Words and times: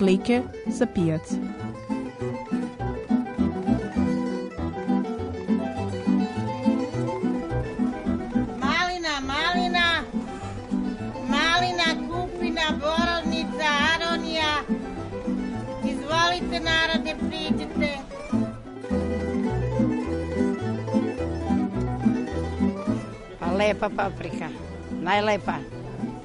Slike 0.00 0.42
sa 0.72 0.86
pijac. 0.86 1.20
Malina, 8.56 9.20
malina, 9.20 10.04
malina, 11.28 11.84
kupina, 12.08 12.66
borovnica, 12.80 13.68
aronija. 13.92 14.64
Izvolite 15.84 16.60
narode, 16.60 17.14
priđite. 17.28 17.98
Pa 23.38 23.52
lepa 23.52 23.90
paprika, 23.96 24.48
najlepa, 25.02 25.54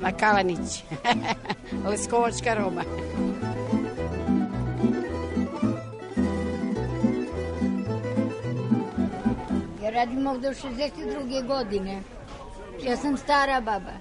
na 0.01 0.11
Kalanić, 0.11 0.83
Leskovačka 1.89 2.53
Roma. 2.53 3.14
Radim 10.05 10.27
ovde 10.27 10.49
od 10.49 10.55
62. 10.55 11.47
godine. 11.47 12.01
Ja 12.83 12.97
sam 12.97 13.17
stara 13.17 13.61
baba. 13.61 13.93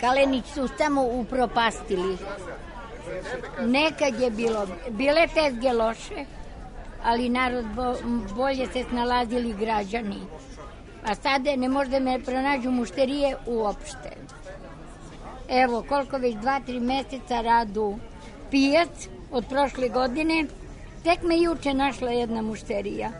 Kalenić 0.00 0.44
su 0.46 0.68
samo 0.78 1.02
upropastili. 1.02 2.16
Nekad 3.60 4.20
je 4.20 4.30
bilo, 4.30 4.66
bile 4.90 5.26
tezge 5.34 5.72
loše, 5.72 6.24
ali 7.04 7.28
narod 7.28 7.64
bo, 7.74 7.94
bolje 8.34 8.66
se 8.66 8.84
snalazili 8.90 9.54
građani. 9.60 10.20
A 11.04 11.14
sada 11.14 11.56
ne 11.56 11.68
možda 11.68 12.00
me 12.00 12.20
pronađu 12.22 12.70
mušterije 12.70 13.36
uopšte. 13.46 14.10
Evo, 15.48 15.84
koliko 15.88 16.18
već 16.18 16.34
dva, 16.34 16.60
tri 16.60 16.80
meseca 16.80 17.40
radu 17.40 17.98
pijac 18.50 19.08
od 19.30 19.44
prošle 19.48 19.88
godine, 19.88 20.44
tek 21.04 21.22
me 21.22 21.38
juče 21.38 21.74
našla 21.74 22.10
jedna 22.10 22.42
mušterija. 22.42 23.10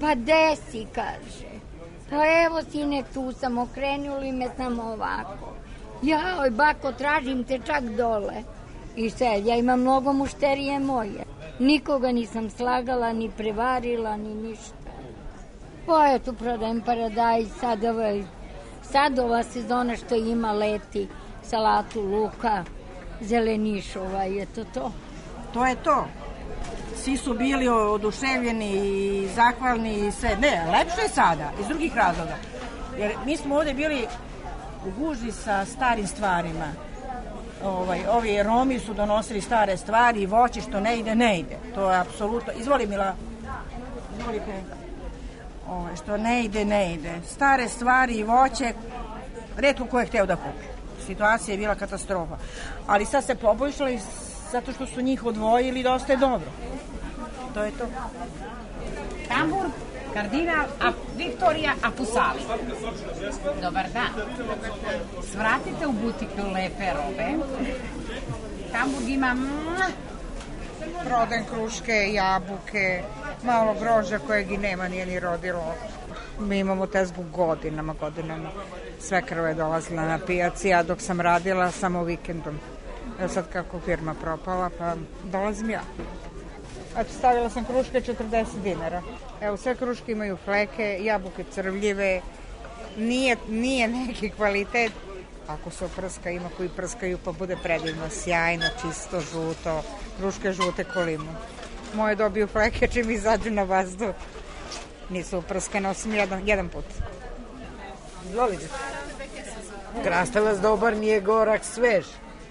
Pa 0.00 0.14
desi, 0.14 0.86
kaže. 0.94 1.50
Pa 2.10 2.16
evo, 2.46 2.62
sine, 2.70 3.04
tu 3.14 3.32
sam, 3.32 3.58
okrenuli 3.58 4.32
me 4.32 4.48
samo 4.56 4.82
ovako. 4.82 5.52
Ja, 6.02 6.38
oj, 6.40 6.50
bako, 6.50 6.92
tražim 6.92 7.44
te 7.44 7.58
čak 7.66 7.84
dole. 7.84 8.42
I 8.96 9.10
sad, 9.10 9.46
ja 9.46 9.56
imam 9.56 9.80
mnogo 9.80 10.12
mušterije 10.12 10.78
moje. 10.78 11.24
Nikoga 11.58 12.12
nisam 12.12 12.50
slagala, 12.50 13.12
ni 13.12 13.30
prevarila, 13.36 14.16
ni 14.16 14.34
ništa. 14.34 14.84
Pa 15.86 16.14
eto, 16.14 16.32
prodajem 16.32 16.80
paradajz, 16.80 17.48
sad, 17.60 17.84
ovaj, 17.84 18.22
sad 18.82 19.18
ova 19.18 19.42
sezona 19.42 19.96
što 19.96 20.14
ima 20.14 20.52
leti, 20.52 21.08
salatu 21.42 22.00
luka, 22.00 22.64
zeleniš, 23.20 23.96
ovaj, 23.96 24.42
eto 24.42 24.64
to. 24.74 24.92
To 25.52 25.66
je 25.66 25.76
to. 25.76 26.04
Svi 27.04 27.16
su 27.16 27.34
bili 27.34 27.68
oduševljeni 27.68 28.70
i 28.70 29.28
zahvalni 29.34 30.08
i 30.08 30.12
sve. 30.12 30.36
Ne, 30.36 30.66
lepše 30.78 31.00
je 31.00 31.08
sada, 31.08 31.50
iz 31.60 31.66
drugih 31.68 31.96
razloga. 31.96 32.36
Jer 32.98 33.12
mi 33.26 33.36
smo 33.36 33.56
ovde 33.56 33.74
bili 33.74 34.06
u 34.86 35.00
gužvi 35.00 35.32
sa 35.32 35.64
starim 35.64 36.06
stvarima. 36.06 36.66
Ovaj, 37.64 38.00
ovi 38.06 38.42
Romi 38.42 38.78
su 38.78 38.94
donosili 38.94 39.40
stare 39.40 39.76
stvari 39.76 40.22
i 40.22 40.26
voće 40.26 40.60
što 40.60 40.80
ne 40.80 40.98
ide, 40.98 41.14
ne 41.14 41.38
ide. 41.38 41.56
To 41.74 41.90
je 41.90 41.98
apsolutno... 41.98 42.52
Izvoli 42.56 42.86
Mila. 42.86 43.14
Izvolite. 44.18 44.52
Ovaj, 45.68 45.96
što 45.96 46.16
ne 46.16 46.44
ide, 46.44 46.64
ne 46.64 46.94
ide. 46.94 47.12
Stare 47.26 47.68
stvari 47.68 48.14
i 48.14 48.22
voće, 48.22 48.72
redko 49.56 49.86
ko 49.86 50.00
je 50.00 50.06
hteo 50.06 50.26
da 50.26 50.36
kupi. 50.36 50.66
Situacija 51.06 51.52
je 51.52 51.58
bila 51.58 51.74
katastrofa. 51.74 52.36
Ali 52.86 53.06
sad 53.06 53.24
se 53.24 53.34
poboljšala 53.34 53.90
i 53.90 53.98
zato 54.52 54.72
što 54.72 54.86
su 54.86 55.02
njih 55.02 55.24
odvojili 55.24 55.82
dosta 55.82 56.12
je 56.12 56.16
dobro. 56.16 56.50
To 57.54 57.64
je 57.64 57.72
to. 57.72 57.86
Tambur, 59.28 59.66
kardinal, 60.14 60.66
a 60.80 60.92
Viktorija 61.16 61.74
Apusali. 61.82 62.40
Dobar 63.62 63.86
dan. 63.92 64.10
Svratite 65.32 65.86
u 65.86 65.92
butiku 65.92 66.42
lepe 66.54 66.92
robe. 66.94 67.44
Hamburg 68.72 69.08
ima... 69.08 69.36
Prodajem 71.04 71.44
kruške, 71.44 72.12
jabuke, 72.12 73.02
malo 73.42 73.74
groža 73.80 74.18
kojeg 74.18 74.52
i 74.52 74.56
nema, 74.56 74.88
nije 74.88 75.06
ni 75.06 75.20
rodilo. 75.20 75.74
Mi 76.40 76.58
imamo 76.58 76.86
tezgu 76.86 77.24
godinama, 77.32 77.94
godinama. 78.00 78.50
Sve 79.00 79.22
krve 79.22 79.50
je 79.50 79.54
dolazila 79.54 80.02
na 80.02 80.18
pijaci, 80.18 80.74
a 80.74 80.82
dok 80.82 81.00
sam 81.00 81.20
radila 81.20 81.70
samo 81.70 82.04
vikendom. 82.04 82.58
Evo 83.20 83.28
sad 83.28 83.52
kako 83.52 83.80
firma 83.80 84.14
propala, 84.14 84.70
pa 84.78 84.94
dolazim 85.24 85.70
ja. 85.70 85.80
Eto, 86.98 87.12
stavila 87.18 87.50
sam 87.50 87.64
kruške 87.64 88.00
40 88.00 88.44
dinara. 88.62 89.02
Evo, 89.40 89.56
sve 89.56 89.74
kruške 89.74 90.12
imaju 90.12 90.36
fleke, 90.44 90.98
jabuke 91.02 91.44
crvljive, 91.50 92.20
nije, 92.96 93.36
nije 93.48 93.88
neki 93.88 94.30
kvalitet. 94.30 94.92
Ako 95.48 95.70
se 95.70 95.84
oprska, 95.84 96.30
ima 96.30 96.48
koji 96.56 96.68
prskaju, 96.68 97.18
pa 97.24 97.32
bude 97.32 97.56
predivno, 97.62 98.10
sjajno, 98.10 98.66
čisto, 98.82 99.20
žuto, 99.20 99.82
kruške 100.18 100.52
žute 100.52 100.84
ko 100.84 101.00
limun. 101.00 101.34
Moje 101.94 102.14
dobiju 102.14 102.46
fleke 102.46 102.88
čim 102.88 103.10
izađu 103.10 103.50
na 103.50 103.62
vazduh. 103.62 104.14
Nisu 105.10 105.38
uprskane, 105.38 105.88
osim 105.88 106.14
jedan, 106.14 106.48
jedan 106.48 106.68
put. 106.68 106.84
Izvolite. 108.28 108.66
Krastavac 110.04 110.58
dobar, 110.58 110.96
nije 110.96 111.20
gorak, 111.20 111.64
svež. 111.64 112.06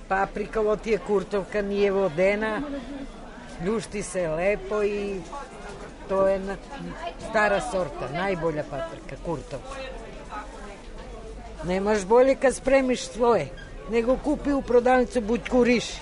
Paprika, 0.07 0.59
ovo 0.59 0.75
ti 0.75 0.91
je 0.91 0.97
kurtovka, 0.97 1.61
nije 1.61 1.91
vodena. 1.91 2.61
Ljušti 3.65 4.03
se 4.03 4.27
lepo 4.27 4.83
i 4.83 5.21
to 6.09 6.27
je 6.27 6.39
na, 6.39 6.55
stara 7.29 7.61
sorta, 7.71 8.09
najbolja 8.13 8.63
paprika, 8.63 9.15
kurtovka. 9.25 9.79
Nemaš 11.65 12.05
bolje 12.05 12.35
kad 12.35 12.55
spremiš 12.55 13.07
svoje, 13.07 13.49
nego 13.91 14.17
kupi 14.17 14.51
u 14.51 14.61
prodavnicu 14.61 15.21
bućku 15.21 15.63
riši. 15.63 15.99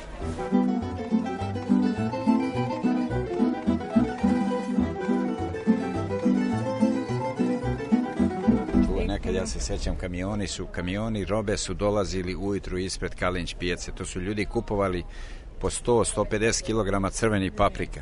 Nekad 9.07 9.35
ja 9.35 9.47
se 9.47 9.59
sećam 9.59 9.95
kamioni 9.95 10.47
su 10.47 10.65
kamioni 10.65 11.25
robe 11.25 11.57
su 11.57 11.73
dolazili 11.73 12.35
ujutru 12.35 12.77
ispred 12.77 13.15
Kalinć 13.15 13.55
pijace. 13.59 13.91
To 13.91 14.05
su 14.05 14.19
ljudi 14.19 14.45
kupovali 14.45 15.03
po 15.61 15.69
100 15.69 16.15
150 16.15 16.63
kg 16.65 17.11
crvenih 17.11 17.51
paprika. 17.51 18.01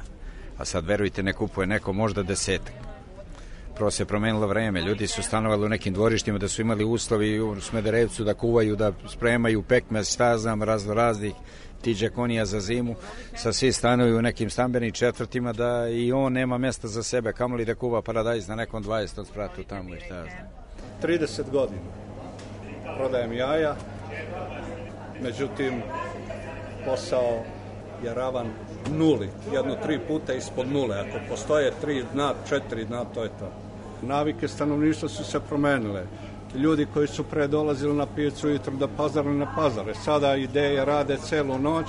A 0.57 0.65
sad 0.65 0.85
verujte 0.85 1.23
ne 1.23 1.33
kupuje 1.33 1.67
neko 1.67 1.93
možda 1.93 2.23
desetak. 2.23 2.73
Prvo 3.75 3.91
se 3.91 4.05
promenilo 4.05 4.47
vreme, 4.47 4.81
ljudi 4.81 5.07
su 5.07 5.23
stanovali 5.23 5.65
u 5.65 5.69
nekim 5.69 5.93
dvorištima 5.93 6.37
da 6.37 6.47
su 6.47 6.61
imali 6.61 6.83
uslovi 6.83 7.39
u 7.39 7.61
Smederevcu 7.61 8.23
da 8.23 8.33
kuvaju, 8.33 8.75
da 8.75 8.91
spremaju 9.07 9.63
pekmez, 9.63 10.13
šta 10.13 10.37
znam, 10.37 10.63
razno 10.63 10.93
raznih 10.93 11.33
ti 11.81 11.95
džakonija 11.95 12.45
za 12.45 12.59
zimu, 12.59 12.95
sa 13.35 13.53
svi 13.53 13.71
stanovi 13.71 14.13
u 14.13 14.21
nekim 14.21 14.49
stambenim 14.49 14.91
četvrtima 14.91 15.53
da 15.53 15.87
i 15.89 16.11
on 16.11 16.33
nema 16.33 16.57
mesta 16.57 16.87
za 16.87 17.03
sebe, 17.03 17.33
kamoli 17.33 17.65
da 17.65 17.75
kuva 17.75 18.01
paradajz 18.01 18.47
na 18.47 18.55
nekom 18.55 18.83
20. 18.83 19.25
spratu 19.25 19.63
tamo 19.63 19.95
i 19.95 19.99
šta 19.99 20.15
ja 20.15 20.23
znam. 20.23 20.47
30 21.03 21.51
godina 21.51 21.81
prodajem 22.97 23.33
jaja, 23.33 23.75
međutim 25.21 25.81
posao 26.85 27.43
je 28.03 28.13
ravan 28.13 28.47
nuli, 28.97 29.29
jedno 29.53 29.75
tri 29.75 29.99
puta 29.99 30.33
ispod 30.33 30.71
nule. 30.71 30.99
Ako 30.99 31.19
postoje 31.29 31.71
tri 31.81 32.03
dna, 32.13 32.33
četiri 32.49 32.85
dna, 32.85 33.05
to 33.05 33.23
je 33.23 33.29
to. 33.29 33.51
Navike 34.01 34.47
stanovništva 34.47 35.09
su 35.09 35.23
se 35.23 35.39
promenile. 35.39 36.03
Ljudi 36.55 36.87
koji 36.93 37.07
su 37.07 37.23
pre 37.23 37.47
dolazili 37.47 37.93
na 37.93 38.05
pijacu 38.05 38.47
ujutro 38.47 38.73
da 38.73 38.87
pazare 38.87 39.29
na 39.29 39.47
pazare, 39.55 39.95
sada 39.95 40.35
ideje 40.35 40.85
rade 40.85 41.17
celu 41.17 41.59
noć, 41.59 41.85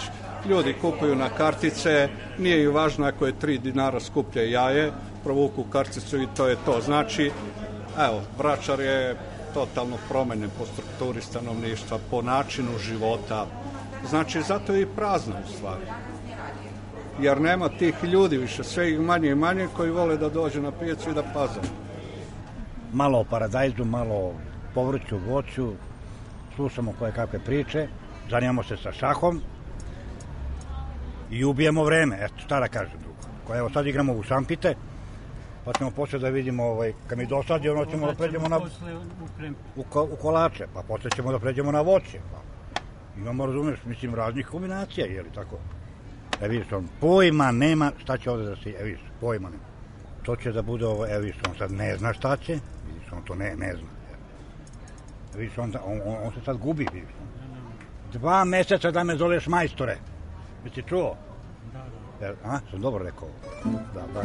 ljudi 0.49 0.75
kupuju 0.81 1.17
na 1.17 1.29
kartice, 1.29 2.09
nije 2.39 2.63
i 2.63 2.67
važno 2.67 3.07
ako 3.07 3.27
je 3.27 3.33
3 3.33 3.59
dinara 3.59 4.01
skuplje 4.01 4.51
jaje, 4.51 4.93
provuku 5.25 5.65
karticu 5.65 6.23
i 6.23 6.27
to 6.37 6.47
je 6.47 6.57
to. 6.65 6.81
Znači, 6.81 7.31
evo, 7.99 8.21
Vračar 8.39 8.81
je 8.81 9.17
totalno 9.55 9.97
promenjen 10.09 10.51
po 10.59 10.67
strukturi 10.67 11.21
stanovništva, 11.23 11.99
po 12.11 12.23
načinu 12.23 12.79
života. 12.79 13.47
Znači, 14.09 14.43
zato 14.43 14.73
je 14.75 14.83
i 14.83 14.87
prazna 14.87 15.35
u 15.45 15.53
stvari. 15.53 15.85
Jer 17.21 17.41
nema 17.41 17.69
tih 17.69 17.95
ljudi 18.05 18.37
više, 18.37 18.65
sve 18.65 18.91
ih 18.91 19.01
manje 19.01 19.31
i 19.31 19.35
manje 19.35 19.69
koji 19.77 19.91
vole 19.91 20.17
da 20.17 20.29
dođu 20.29 20.63
na 20.63 20.73
pijacu 20.73 21.11
i 21.11 21.15
da 21.15 21.23
pazare. 21.23 21.69
Malo 22.93 23.21
o 23.21 23.25
paradajzu, 23.25 23.85
malo 23.85 24.15
o 24.15 24.33
povrću, 24.75 25.19
voću, 25.29 25.73
slušamo 26.57 26.95
koje 26.99 27.13
kakve 27.13 27.39
priče, 27.39 27.89
zanimamo 28.31 28.63
se 28.63 28.77
sa 28.77 28.93
šahom 28.93 29.41
i 31.31 31.45
ubijemo 31.45 31.85
vreme, 31.85 32.19
eto 32.21 32.35
šta 32.39 32.61
da 32.61 32.69
kažem 32.69 32.99
drugo. 33.01 33.19
Ko 33.47 33.57
evo 33.57 33.71
sad 33.71 33.87
igramo 33.87 34.13
u 34.13 34.23
šampite, 34.23 34.75
pa 35.65 35.73
ćemo 35.73 35.91
posle 35.91 36.19
da 36.19 36.29
vidimo, 36.29 36.65
ovaj, 36.65 36.93
kad 37.07 37.19
mi 37.19 37.27
dosadi, 37.27 37.69
ono 37.69 37.85
ćemo 37.85 38.07
da 38.07 38.15
pređemo 38.15 38.49
na, 38.49 38.61
u, 39.77 39.83
ko, 39.83 40.03
u 40.03 40.17
kolače, 40.17 40.67
pa 40.75 40.83
posle 40.83 41.11
ćemo 41.11 41.33
da 41.33 41.39
pređemo 41.39 41.73
na 41.73 41.81
voće. 41.81 42.21
Pa. 42.33 42.50
Imamo, 43.21 43.47
razumeš, 43.47 43.79
mislim, 43.85 44.15
raznih 44.15 44.47
kombinacija, 44.47 45.07
je 45.07 45.23
li 45.23 45.31
tako? 45.35 45.59
E 46.43 46.49
vidiš, 46.49 46.73
on 46.73 46.89
pojma 47.01 47.53
nema 47.53 47.93
šta 47.99 48.19
će 48.19 48.31
ovde 48.31 48.45
da 48.45 48.57
se, 48.57 48.71
e 48.71 48.85
vidiš, 48.85 49.01
pojma 49.21 49.49
nema. 49.51 49.63
To 50.23 50.37
će 50.37 50.53
da 50.53 50.63
bude 50.63 50.87
ovo, 50.87 51.07
e 51.07 51.19
vidiš, 51.19 51.37
on 51.49 51.55
sad 51.59 51.73
ne 51.73 51.97
zna 51.97 52.13
šta 52.13 52.37
će, 52.37 52.59
vidiš, 52.87 53.13
on 53.13 53.23
to 53.23 53.35
ne, 53.35 53.57
ne 53.57 53.75
zna. 53.77 53.89
E, 55.35 55.39
vidiš, 55.39 55.59
on, 55.59 55.73
on, 55.85 56.01
on, 56.25 56.33
se 56.33 56.41
sad 56.45 56.57
gubi, 56.57 56.87
vidiš. 56.93 57.11
Dva 58.13 58.45
meseca 58.45 58.91
da 58.91 59.05
me 59.05 59.17
zoveš 59.17 59.47
majstore. 59.47 59.97
Jesi 60.65 60.83
čuo? 60.89 61.17
Da, 61.73 61.87
da. 62.21 62.35
A, 62.45 62.59
sam 62.71 62.81
dobro 62.81 63.05
rekao. 63.05 63.29
Da, 63.95 64.03
da. 64.15 64.23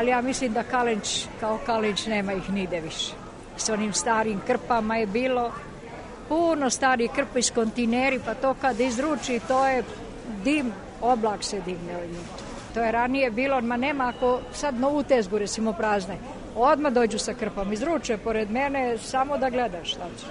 Ali 0.00 0.10
ja 0.10 0.20
mislim 0.20 0.52
da 0.52 0.62
Kalenč 0.62 1.26
kao 1.40 1.58
Kalenč 1.66 2.06
nema 2.06 2.32
ih 2.32 2.50
nide 2.50 2.80
više. 2.80 3.12
S 3.56 3.68
onim 3.68 3.92
starim 3.92 4.40
krpama 4.46 4.96
je 4.96 5.06
bilo 5.06 5.52
puno 6.28 6.70
starih 6.70 7.10
krpa 7.14 7.38
iz 7.38 7.50
kontineri, 7.50 8.20
pa 8.24 8.34
to 8.34 8.54
kad 8.60 8.80
izruči, 8.80 9.40
to 9.48 9.66
je 9.66 9.84
dim, 10.44 10.72
oblak 11.00 11.44
se 11.44 11.60
digne 11.60 11.96
od 11.96 12.08
njih. 12.08 12.26
To 12.74 12.80
je 12.80 12.92
ranije 12.92 13.30
bilo, 13.30 13.60
ma 13.60 13.76
nema 13.76 14.08
ako 14.08 14.40
sad 14.52 14.80
novu 14.80 15.02
tezgu 15.02 15.38
recimo 15.38 15.72
prazne, 15.72 16.16
odmah 16.56 16.92
dođu 16.92 17.18
sa 17.18 17.34
krpom, 17.34 17.72
izruče 17.72 18.16
pored 18.16 18.50
mene, 18.50 18.98
samo 18.98 19.38
da 19.38 19.50
gledaš 19.50 19.90
šta 19.90 20.06
će. 20.20 20.26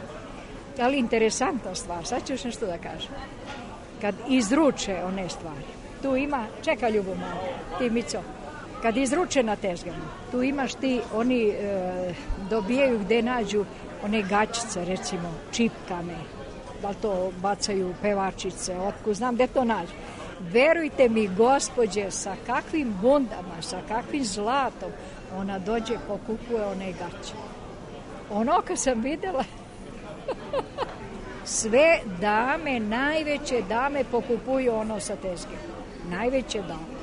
Ali 0.83 0.97
interesantna 0.97 1.75
stvar, 1.75 2.05
sad 2.05 2.27
ću 2.27 2.33
još 2.33 2.43
nešto 2.43 2.65
da 2.65 2.77
kažem. 2.77 3.11
Kad 4.01 4.15
izruče 4.29 4.97
one 5.05 5.29
stvari, 5.29 5.69
tu 6.01 6.15
ima, 6.15 6.45
čeka 6.65 6.89
ljubav 6.89 7.15
malo, 7.15 7.41
ti 7.79 7.89
Mico, 7.89 8.19
kad 8.81 8.97
izruče 8.97 9.43
na 9.43 9.55
tezgama, 9.55 10.05
tu 10.31 10.43
imaš 10.43 10.73
ti, 10.73 11.01
oni 11.13 11.47
e, 11.47 12.13
dobijaju 12.49 12.99
gde 12.99 13.21
nađu 13.21 13.65
one 14.03 14.21
gačice, 14.21 14.85
recimo, 14.85 15.33
čipkane, 15.51 16.17
da 16.81 16.89
li 16.89 16.95
to 17.01 17.31
bacaju 17.41 17.93
pevačice, 18.01 18.77
otku, 18.77 19.13
znam 19.13 19.35
gde 19.35 19.47
to 19.47 19.63
nađu. 19.63 19.93
Verujte 20.39 21.09
mi, 21.09 21.27
gospođe, 21.27 22.11
sa 22.11 22.35
kakvim 22.45 22.93
bundama, 23.01 23.61
sa 23.61 23.79
kakvim 23.87 24.23
zlatom, 24.23 24.91
ona 25.37 25.59
dođe, 25.59 25.93
pokupuje 26.07 26.65
one 26.65 26.91
gaće. 26.91 27.33
Ono 28.31 28.61
kad 28.67 28.79
sam 28.79 29.01
videla, 29.01 29.43
sve 31.59 31.99
dame, 32.21 32.79
najveće 32.79 33.61
dame 33.69 34.03
pokupuju 34.11 34.75
ono 34.75 34.99
sa 34.99 35.15
tezge. 35.15 35.55
Najveće 36.09 36.61
dame. 36.61 36.98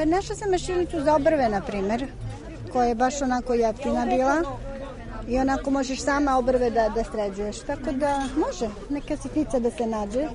Pa 0.00 0.04
našla 0.04 0.36
sam 0.36 0.50
mašinicu 0.50 1.00
za 1.04 1.14
obrve, 1.14 1.48
na 1.48 1.60
primer, 1.60 2.06
koja 2.72 2.88
je 2.88 2.94
baš 2.94 3.22
onako 3.22 3.54
jeftina 3.54 4.06
bila 4.06 4.42
i 5.28 5.38
onako 5.38 5.70
možeš 5.70 6.00
sama 6.00 6.38
obrve 6.38 6.70
da, 6.70 6.88
da 6.88 7.04
sređuješ. 7.04 7.58
Tako 7.58 7.92
da 7.92 8.26
može 8.36 8.68
neka 8.90 9.16
sitnica 9.16 9.58
da 9.58 9.70
se 9.70 9.86
nađe. 9.86 10.28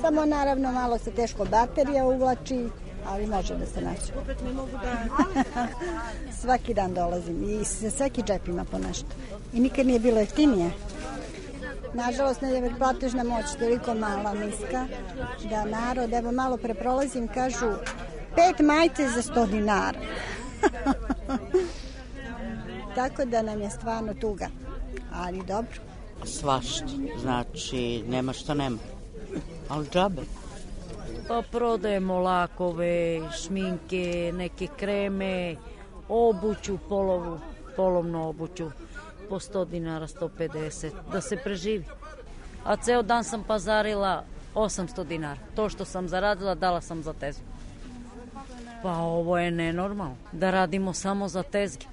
Samo 0.00 0.24
naravno 0.24 0.72
malo 0.72 0.98
se 0.98 1.10
teško 1.10 1.44
baterija 1.44 2.04
uvlači, 2.04 2.68
ali 3.08 3.26
može 3.26 3.54
da 3.54 3.66
se 3.66 3.80
nađe. 3.80 4.12
Da... 4.82 5.66
Svaki 6.42 6.74
dan 6.74 6.94
dolazim 6.94 7.60
i 7.60 7.64
sa 7.64 7.90
svaki 7.90 8.22
džep 8.22 8.48
ima 8.48 8.64
po 8.64 8.78
nešto. 8.78 9.08
I 9.52 9.60
nikad 9.60 9.86
nije 9.86 10.00
bilo 10.00 10.20
jeftinije. 10.20 10.70
Nažalost, 11.94 12.40
ne 12.40 12.50
je 12.50 12.72
platežna 12.78 13.24
moć 13.24 13.44
toliko 13.58 13.94
mala, 13.94 14.34
niska, 14.34 14.86
da 15.50 15.64
narod, 15.64 16.12
evo 16.12 16.32
malo 16.32 16.56
preprolazim, 16.56 17.28
kažu 17.28 17.72
pet 18.34 18.66
majice 18.66 19.08
za 19.08 19.22
100 19.22 19.50
dinara. 19.50 20.00
Tako 22.96 23.24
da 23.24 23.42
nam 23.42 23.60
je 23.60 23.70
stvarno 23.70 24.14
tuga, 24.14 24.48
ali 25.14 25.38
dobro. 25.38 25.80
Svašta, 26.24 26.86
znači 27.20 28.04
nema 28.08 28.32
što 28.32 28.54
nema. 28.54 28.78
Ali 29.68 29.88
džabe. 29.88 30.22
Pa 31.28 31.42
prodajemo 31.50 32.18
lakove, 32.18 33.20
šminke, 33.42 34.32
neke 34.34 34.68
kreme, 34.76 35.56
obuću, 36.08 36.78
polovu, 36.88 37.40
polovnu 37.76 38.28
obuću 38.28 38.70
po 39.28 39.38
100 39.38 39.68
dinara, 39.68 40.06
150, 40.06 40.90
da 41.12 41.20
se 41.20 41.36
preživi. 41.36 41.84
A 42.64 42.76
ceo 42.76 43.02
dan 43.02 43.24
sam 43.24 43.44
pazarila 43.44 44.24
800 44.54 45.04
dinara. 45.04 45.40
To 45.56 45.68
što 45.68 45.84
sam 45.84 46.08
zaradila, 46.08 46.54
dala 46.54 46.80
sam 46.80 47.02
za 47.02 47.12
tezu. 47.12 47.40
Pa 48.82 48.92
ovo 48.92 49.38
je 49.38 49.50
nenormalno, 49.50 50.16
da 50.32 50.50
radimo 50.50 50.92
samo 50.92 51.28
za 51.28 51.42
tezge. 51.42 51.86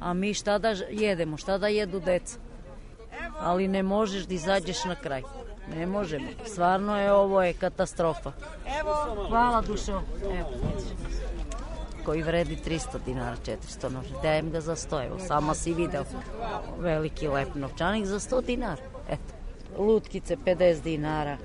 A 0.00 0.12
mi 0.14 0.34
šta 0.34 0.58
da 0.58 0.68
jedemo, 0.90 1.36
šta 1.36 1.58
da 1.58 1.68
jedu 1.68 2.00
deca? 2.00 2.38
Ali 3.40 3.68
ne 3.68 3.82
možeš 3.82 4.26
da 4.26 4.34
izađeš 4.34 4.84
na 4.84 4.94
kraj. 4.94 5.22
Ne 5.76 5.86
možemo. 5.86 6.26
Stvarno 6.46 6.98
je 7.00 7.12
ovo 7.12 7.42
je 7.42 7.52
katastrofa. 7.52 8.32
Evo. 8.80 9.26
Hvala 9.28 9.60
dušo. 9.60 10.02
Evo. 10.22 10.48
Koji 12.04 12.22
vredi 12.22 12.56
300 12.66 12.86
dinara, 13.06 13.36
400 13.46 13.88
nože. 13.88 14.14
Dajem 14.22 14.50
ga 14.50 14.60
za 14.60 14.76
100, 14.76 15.06
evo, 15.06 15.18
sama 15.18 15.54
si 15.54 15.74
video. 15.74 16.04
Veliki 16.78 17.28
lep 17.28 17.54
novčanik 17.54 18.06
za 18.06 18.20
100 18.20 18.44
dinara. 18.46 18.82
Eto. 19.08 19.34
Lutkice 19.82 20.36
50 20.36 20.82
dinara. 20.82 21.36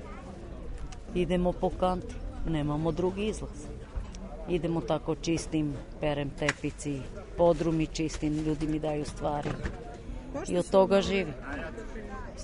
Idemo 1.14 1.52
po 1.52 1.70
kanti. 1.70 2.14
Nemamo 2.46 2.92
drugi 2.92 3.26
izlaz. 3.26 3.73
Idemo 4.48 4.80
tako 4.80 5.14
čistim, 5.14 5.74
perem 6.00 6.30
tepici, 6.30 7.00
podrumi 7.36 7.86
čistim, 7.86 8.38
ljudi 8.38 8.66
mi 8.66 8.78
daju 8.78 9.04
stvari. 9.04 9.50
I 10.48 10.58
od 10.58 10.70
toga 10.70 11.00
živi. 11.00 11.32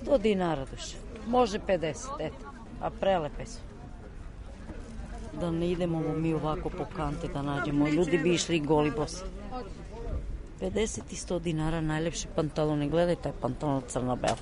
100 0.04 0.18
dinara 0.18 0.64
duše. 0.70 0.96
Može 1.26 1.58
50, 1.58 2.06
eto. 2.18 2.46
A 2.80 2.90
prelepe 2.90 3.46
su. 3.46 3.58
Da 5.40 5.50
ne 5.50 5.70
idemo 5.70 6.00
mi 6.00 6.34
ovako 6.34 6.70
po 6.70 6.84
kante 6.96 7.28
da 7.28 7.42
nađemo. 7.42 7.88
Ljudi 7.88 8.18
bi 8.18 8.34
išli 8.34 8.60
goli 8.60 8.90
bosi. 8.90 9.22
50 10.60 11.00
i 11.10 11.14
100 11.14 11.40
dinara 11.40 11.80
najlepše 11.80 12.28
pantalone. 12.36 12.88
Gledaj 12.88 13.16
taj 13.16 13.32
pantalon 13.40 13.82
crno-belo. 13.88 14.36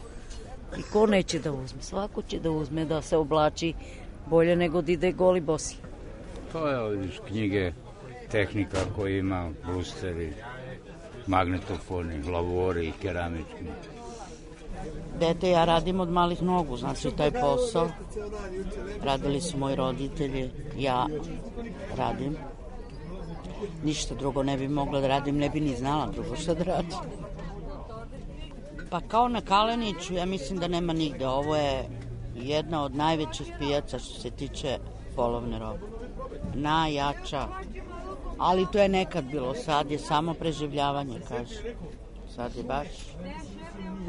I 0.78 0.82
ko 0.82 1.06
neće 1.06 1.38
da 1.38 1.52
uzme? 1.52 1.82
Svako 1.82 2.22
će 2.22 2.40
da 2.40 2.50
uzme 2.50 2.84
da 2.84 3.02
se 3.02 3.16
oblači 3.16 3.74
bolje 4.26 4.56
nego 4.56 4.82
da 4.82 4.92
ide 4.92 5.12
goli 5.12 5.40
bosi. 5.40 5.76
To 6.52 6.68
je, 6.68 6.96
vidiš, 6.96 7.20
knjige, 7.28 7.72
tehnika 8.30 8.78
koja 8.96 9.18
ima, 9.18 9.50
blusteri, 9.64 10.32
magnetofoni, 11.26 12.22
lavori, 12.30 12.92
keramički. 13.02 13.64
Dete, 15.20 15.50
ja 15.50 15.64
radim 15.64 16.00
od 16.00 16.10
malih 16.10 16.42
nogu, 16.42 16.76
znači 16.76 17.10
taj 17.10 17.30
posao. 17.30 17.88
Radili 19.02 19.40
su 19.40 19.58
moji 19.58 19.76
roditelji, 19.76 20.50
ja 20.76 21.06
radim. 21.96 22.36
Ništa 23.84 24.14
drugo 24.14 24.42
ne 24.42 24.56
bi 24.56 24.68
mogla 24.68 25.00
da 25.00 25.08
radim, 25.08 25.38
ne 25.38 25.50
bi 25.50 25.60
ni 25.60 25.76
znala 25.76 26.06
drugo 26.06 26.36
šta 26.36 26.54
da 26.54 26.64
radim. 26.64 26.98
Pa 28.90 29.00
kao 29.00 29.28
na 29.28 29.40
Kaleniću, 29.40 30.14
ja 30.14 30.26
mislim 30.26 30.58
da 30.58 30.68
nema 30.68 30.92
nigde. 30.92 31.26
Ovo 31.26 31.56
je 31.56 31.88
jedna 32.34 32.84
od 32.84 32.94
najvećih 32.94 33.52
pijaca 33.58 33.98
što 33.98 34.20
se 34.20 34.30
tiče 34.30 34.78
polovne 35.16 35.58
robe. 35.58 35.97
Najjača 36.54 37.48
Ali 38.38 38.66
to 38.72 38.78
je 38.78 38.88
nekad 38.88 39.24
bilo, 39.24 39.54
sad 39.54 39.90
je 39.90 39.98
samo 39.98 40.34
preživljavanje, 40.34 41.20
kaže. 41.28 41.74
Sad 42.34 42.56
je 42.56 42.62
baš 42.62 42.86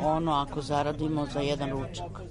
ono 0.05 0.31
ako 0.31 0.61
zaradimo 0.61 1.25
za 1.33 1.39
jedan 1.39 1.69
ručak. 1.69 2.21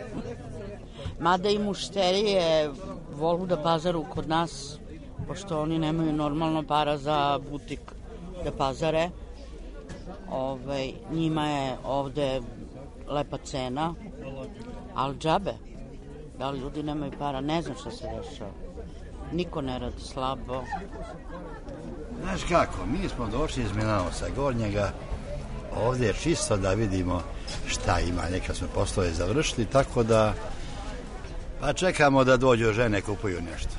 Mada 1.24 1.48
i 1.48 1.58
mušterije 1.58 2.70
volu 3.12 3.46
da 3.46 3.62
pazaru 3.62 4.04
kod 4.14 4.28
nas, 4.28 4.78
pošto 5.26 5.62
oni 5.62 5.78
nemaju 5.78 6.12
normalno 6.12 6.62
para 6.62 6.96
za 6.98 7.38
butik 7.50 7.80
da 8.44 8.52
pazare. 8.52 9.10
Ove, 10.30 10.62
ovaj, 10.64 10.92
njima 11.12 11.48
je 11.48 11.76
ovde 11.84 12.40
lepa 13.08 13.38
cena, 13.38 13.94
ali 14.94 15.18
džabe. 15.18 15.54
Da 16.38 16.50
li 16.50 16.58
ljudi 16.58 16.82
nemaju 16.82 17.12
para, 17.18 17.40
ne 17.40 17.62
znam 17.62 17.76
šta 17.76 17.90
se 17.90 18.06
dešava. 18.06 18.69
Niko 19.32 19.60
ne 19.60 19.78
radi 19.78 20.02
slabo. 20.02 20.64
Znaš 22.22 22.40
kako, 22.48 22.86
mi 22.86 23.08
smo 23.08 23.26
došli 23.26 23.62
iz 23.62 23.72
Milanosa 23.76 24.26
Gornjega, 24.36 24.92
ovde 25.76 26.06
je 26.06 26.14
čisto 26.14 26.56
da 26.56 26.74
vidimo 26.74 27.22
šta 27.66 28.00
ima, 28.00 28.22
neka 28.32 28.54
smo 28.54 28.66
poslove 28.74 29.10
završili, 29.10 29.66
tako 29.66 30.02
da 30.02 30.34
pa 31.60 31.72
čekamo 31.72 32.24
da 32.24 32.36
dođu 32.36 32.72
žene 32.72 33.00
kupuju 33.00 33.40
nešto. 33.52 33.74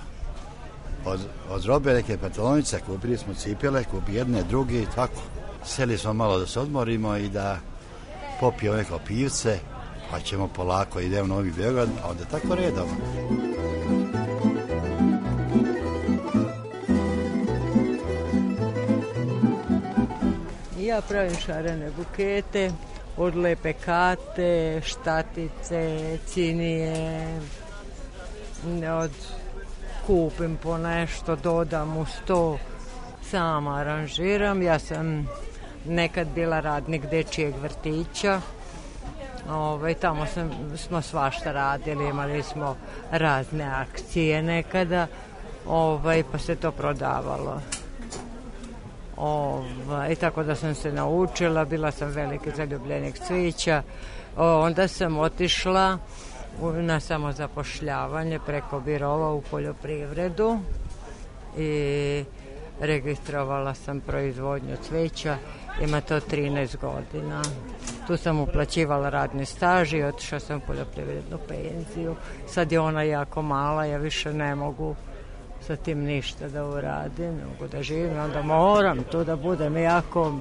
Od, 1.06 1.20
od 1.50 1.66
robe 1.66 1.94
neke 1.94 2.18
pantalonice, 2.18 2.80
kupili 2.86 3.18
smo 3.18 3.34
cipele, 3.34 3.84
kupi 3.84 4.14
jedne, 4.14 4.44
drugi, 4.44 4.88
tako. 4.96 5.22
Seli 5.66 5.98
smo 5.98 6.14
malo 6.14 6.40
da 6.40 6.48
se 6.48 6.60
odmorimo 6.60 7.18
i 7.18 7.30
da 7.30 7.58
popijemo 8.40 8.78
neko 8.78 9.00
pivce, 9.08 9.60
pa 10.12 10.20
ćemo 10.20 10.48
polako 10.48 11.00
idemo 11.00 11.24
u 11.24 11.28
Novi 11.28 11.52
Beograd, 11.52 11.90
a 12.04 12.10
onda 12.10 12.26
tako 12.26 12.56
redom. 12.56 12.88
Ja 20.92 21.02
pravim 21.02 21.36
šarene 21.46 21.92
bukete, 21.98 22.72
od 23.18 23.36
lepe 23.36 23.74
kate, 23.74 24.82
štatice, 24.84 26.18
cinije, 26.26 27.40
od 29.02 29.12
kupim 30.08 30.58
po 30.64 30.78
nešto, 30.78 31.36
dodam 31.36 31.98
u 31.98 32.06
sto, 32.06 32.58
sama 33.30 33.78
aranžiram. 33.78 34.62
Ja 34.62 34.80
sam 34.80 35.28
nekad 35.86 36.28
bila 36.36 36.60
radnik 36.60 37.06
dečijeg 37.06 37.54
vrtića, 37.62 38.42
Ove, 39.50 39.58
ovaj, 39.58 39.94
tamo 39.94 40.26
sam, 40.26 40.52
smo 40.78 41.02
svašta 41.02 41.52
radili, 41.52 42.10
imali 42.10 42.44
smo 42.44 42.76
razne 43.12 43.64
akcije 43.64 44.44
nekada, 44.44 45.08
ovaj, 45.68 46.24
pa 46.32 46.38
se 46.38 46.56
to 46.56 46.72
prodavalo. 46.72 47.62
Ovaj, 49.22 50.16
tako 50.16 50.44
da 50.44 50.56
sam 50.56 50.76
se 50.76 50.92
naučila, 50.92 51.66
bila 51.66 51.92
sam 51.92 52.10
veliki 52.10 52.52
zaljubljenik 52.56 53.20
cvića. 53.20 53.84
O, 54.38 54.62
onda 54.62 54.88
sam 54.88 55.18
otišla 55.18 55.98
na 56.62 57.00
samozapošljavanje 57.00 58.40
preko 58.46 58.80
birova 58.80 59.34
u 59.34 59.42
poljoprivredu 59.42 60.60
i 61.58 62.24
registrovala 62.80 63.74
sam 63.74 64.00
proizvodnju 64.00 64.76
cveća, 64.82 65.38
ima 65.82 66.02
to 66.02 66.20
13 66.20 66.78
godina. 66.78 67.42
Tu 68.08 68.18
sam 68.18 68.40
uplaćivala 68.40 69.10
radni 69.10 69.46
staž 69.46 69.94
i 69.94 70.04
otišla 70.04 70.40
sam 70.40 70.58
u 70.58 70.68
poljoprivrednu 70.68 71.38
penziju. 71.48 72.16
Sad 72.48 72.72
je 72.72 72.80
ona 72.80 73.04
jako 73.04 73.42
mala, 73.42 73.86
ja 73.86 73.98
više 73.98 74.34
ne 74.34 74.56
mogu 74.56 74.96
sa 75.68 75.76
tim 75.76 76.04
ništa 76.04 76.48
da 76.48 76.66
uradim, 76.66 77.34
mogu 77.52 77.68
da 77.72 77.84
živim, 77.84 78.20
onda 78.20 78.42
moram 78.42 79.04
tu 79.04 79.24
da 79.24 79.36
budem 79.36 79.78
jako 79.78 80.40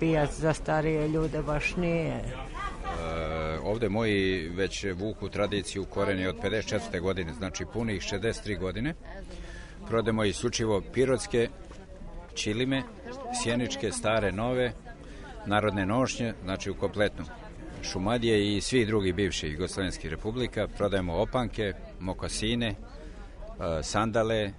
pijac 0.00 0.34
za 0.34 0.52
starije 0.52 1.08
ljude 1.08 1.42
baš 1.42 1.76
nije. 1.76 2.14
E, 2.14 3.58
ovde 3.64 3.88
moji 3.88 4.48
već 4.48 4.86
vuku 4.94 5.28
tradiciju 5.28 5.84
koreni 5.84 6.26
od 6.26 6.36
54. 6.42 7.00
godine, 7.00 7.32
znači 7.32 7.64
punih 7.72 8.02
63 8.02 8.58
godine. 8.58 8.94
Prodemo 9.88 10.24
isključivo 10.24 10.82
pirotske, 10.92 11.48
čilime, 12.34 12.82
sjeničke, 13.42 13.92
stare, 13.92 14.32
nove, 14.32 14.72
narodne 15.46 15.86
nošnje, 15.86 16.34
znači 16.44 16.70
u 16.70 16.74
kompletnu. 16.74 17.24
Šumadije 17.82 18.56
i 18.56 18.60
svi 18.60 18.86
drugi 18.86 19.12
bivši 19.12 19.48
Jugoslovenskih 19.48 20.10
republika, 20.10 20.68
prodajemo 20.76 21.16
opanke, 21.16 21.72
mokasine, 22.00 22.74
sandale, 23.82 24.52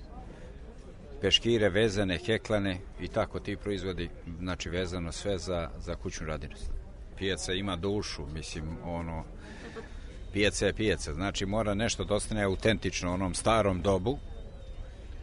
peškire 1.22 1.70
vezane, 1.70 2.18
heklane 2.18 2.78
i 3.00 3.08
tako 3.08 3.40
ti 3.40 3.56
proizvodi, 3.56 4.10
znači 4.40 4.70
vezano 4.70 5.12
sve 5.12 5.38
za, 5.38 5.70
za 5.80 5.96
kućnu 5.96 6.28
radinost. 6.28 6.72
Pijaca 7.18 7.54
ima 7.54 7.76
dušu, 7.76 8.26
mislim, 8.34 8.78
ono, 8.84 9.24
pijaca 10.34 10.66
je 10.66 10.74
pijaca, 10.74 11.14
znači 11.14 11.46
mora 11.46 11.74
nešto 11.74 12.04
da 12.04 12.16
ostane 12.16 12.44
autentično 12.44 13.14
onom 13.14 13.34
starom 13.34 13.82
dobu 13.82 14.18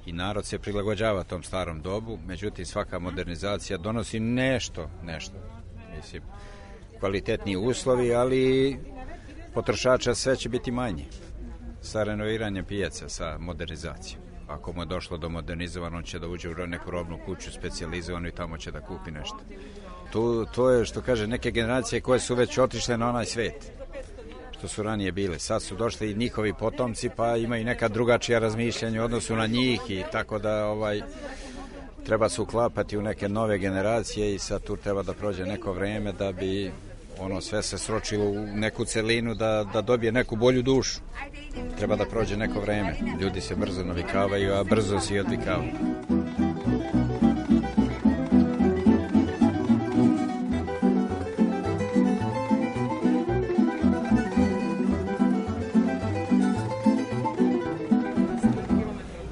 i 0.06 0.12
narod 0.12 0.46
se 0.46 0.58
prilagođava 0.58 1.24
tom 1.24 1.42
starom 1.42 1.82
dobu, 1.82 2.18
međutim 2.26 2.66
svaka 2.66 2.98
modernizacija 2.98 3.78
donosi 3.78 4.20
nešto, 4.20 4.90
nešto, 5.02 5.34
mislim, 5.96 6.22
kvalitetni 7.00 7.56
uslovi, 7.56 8.14
ali 8.14 8.76
potrošača 9.54 10.14
sve 10.14 10.36
će 10.36 10.48
biti 10.48 10.70
manje 10.70 11.04
sa 11.82 12.02
renoviranjem 12.02 12.64
pijaca, 12.64 13.08
sa 13.08 13.38
modernizacijom. 13.38 14.22
Ako 14.48 14.72
mu 14.72 14.82
je 14.82 14.86
došlo 14.86 15.16
do 15.16 15.28
modernizovano, 15.28 16.02
će 16.02 16.18
da 16.18 16.28
uđe 16.28 16.48
u 16.48 16.66
neku 16.66 16.90
robnu 16.90 17.18
kuću 17.24 17.52
specializovanu 17.52 18.28
i 18.28 18.32
tamo 18.32 18.58
će 18.58 18.70
da 18.70 18.80
kupi 18.80 19.10
nešto. 19.10 19.38
Tu, 20.12 20.46
to 20.54 20.70
je, 20.70 20.84
što 20.84 21.02
kaže, 21.02 21.26
neke 21.26 21.50
generacije 21.50 22.00
koje 22.00 22.20
su 22.20 22.34
već 22.34 22.58
otišle 22.58 22.98
na 22.98 23.08
onaj 23.08 23.24
svet 23.24 23.72
što 24.58 24.68
su 24.68 24.82
ranije 24.82 25.12
bile. 25.12 25.38
Sad 25.38 25.62
su 25.62 25.76
došli 25.76 26.10
i 26.10 26.14
njihovi 26.14 26.54
potomci, 26.54 27.10
pa 27.16 27.36
imaju 27.36 27.64
neka 27.64 27.88
drugačija 27.88 28.38
razmišljanja 28.38 29.02
u 29.02 29.04
odnosu 29.04 29.36
na 29.36 29.46
njih 29.46 29.80
i 29.88 30.04
tako 30.12 30.38
da 30.38 30.66
ovaj 30.66 31.00
treba 32.04 32.28
se 32.28 32.42
uklapati 32.42 32.98
u 32.98 33.02
neke 33.02 33.28
nove 33.28 33.58
generacije 33.58 34.34
i 34.34 34.38
sad 34.38 34.62
tu 34.62 34.76
treba 34.76 35.02
da 35.02 35.14
prođe 35.14 35.46
neko 35.46 35.72
vreme 35.72 36.12
da 36.12 36.32
bi 36.32 36.72
ono 37.20 37.40
sve 37.40 37.62
se 37.62 37.78
sročilo 37.78 38.24
u 38.24 38.46
neku 38.46 38.84
celinu 38.84 39.34
da, 39.34 39.64
da 39.72 39.82
dobije 39.82 40.12
neku 40.12 40.36
bolju 40.36 40.62
dušu. 40.62 41.00
Treba 41.78 41.96
da 41.96 42.04
prođe 42.04 42.36
neko 42.36 42.60
vreme. 42.60 42.94
Ljudi 43.20 43.40
se 43.40 43.56
brzo 43.56 43.84
navikavaju, 43.84 44.54
a 44.54 44.64
brzo 44.64 45.00
se 45.00 45.14
i 45.14 45.20
odvikavaju. 45.20 45.70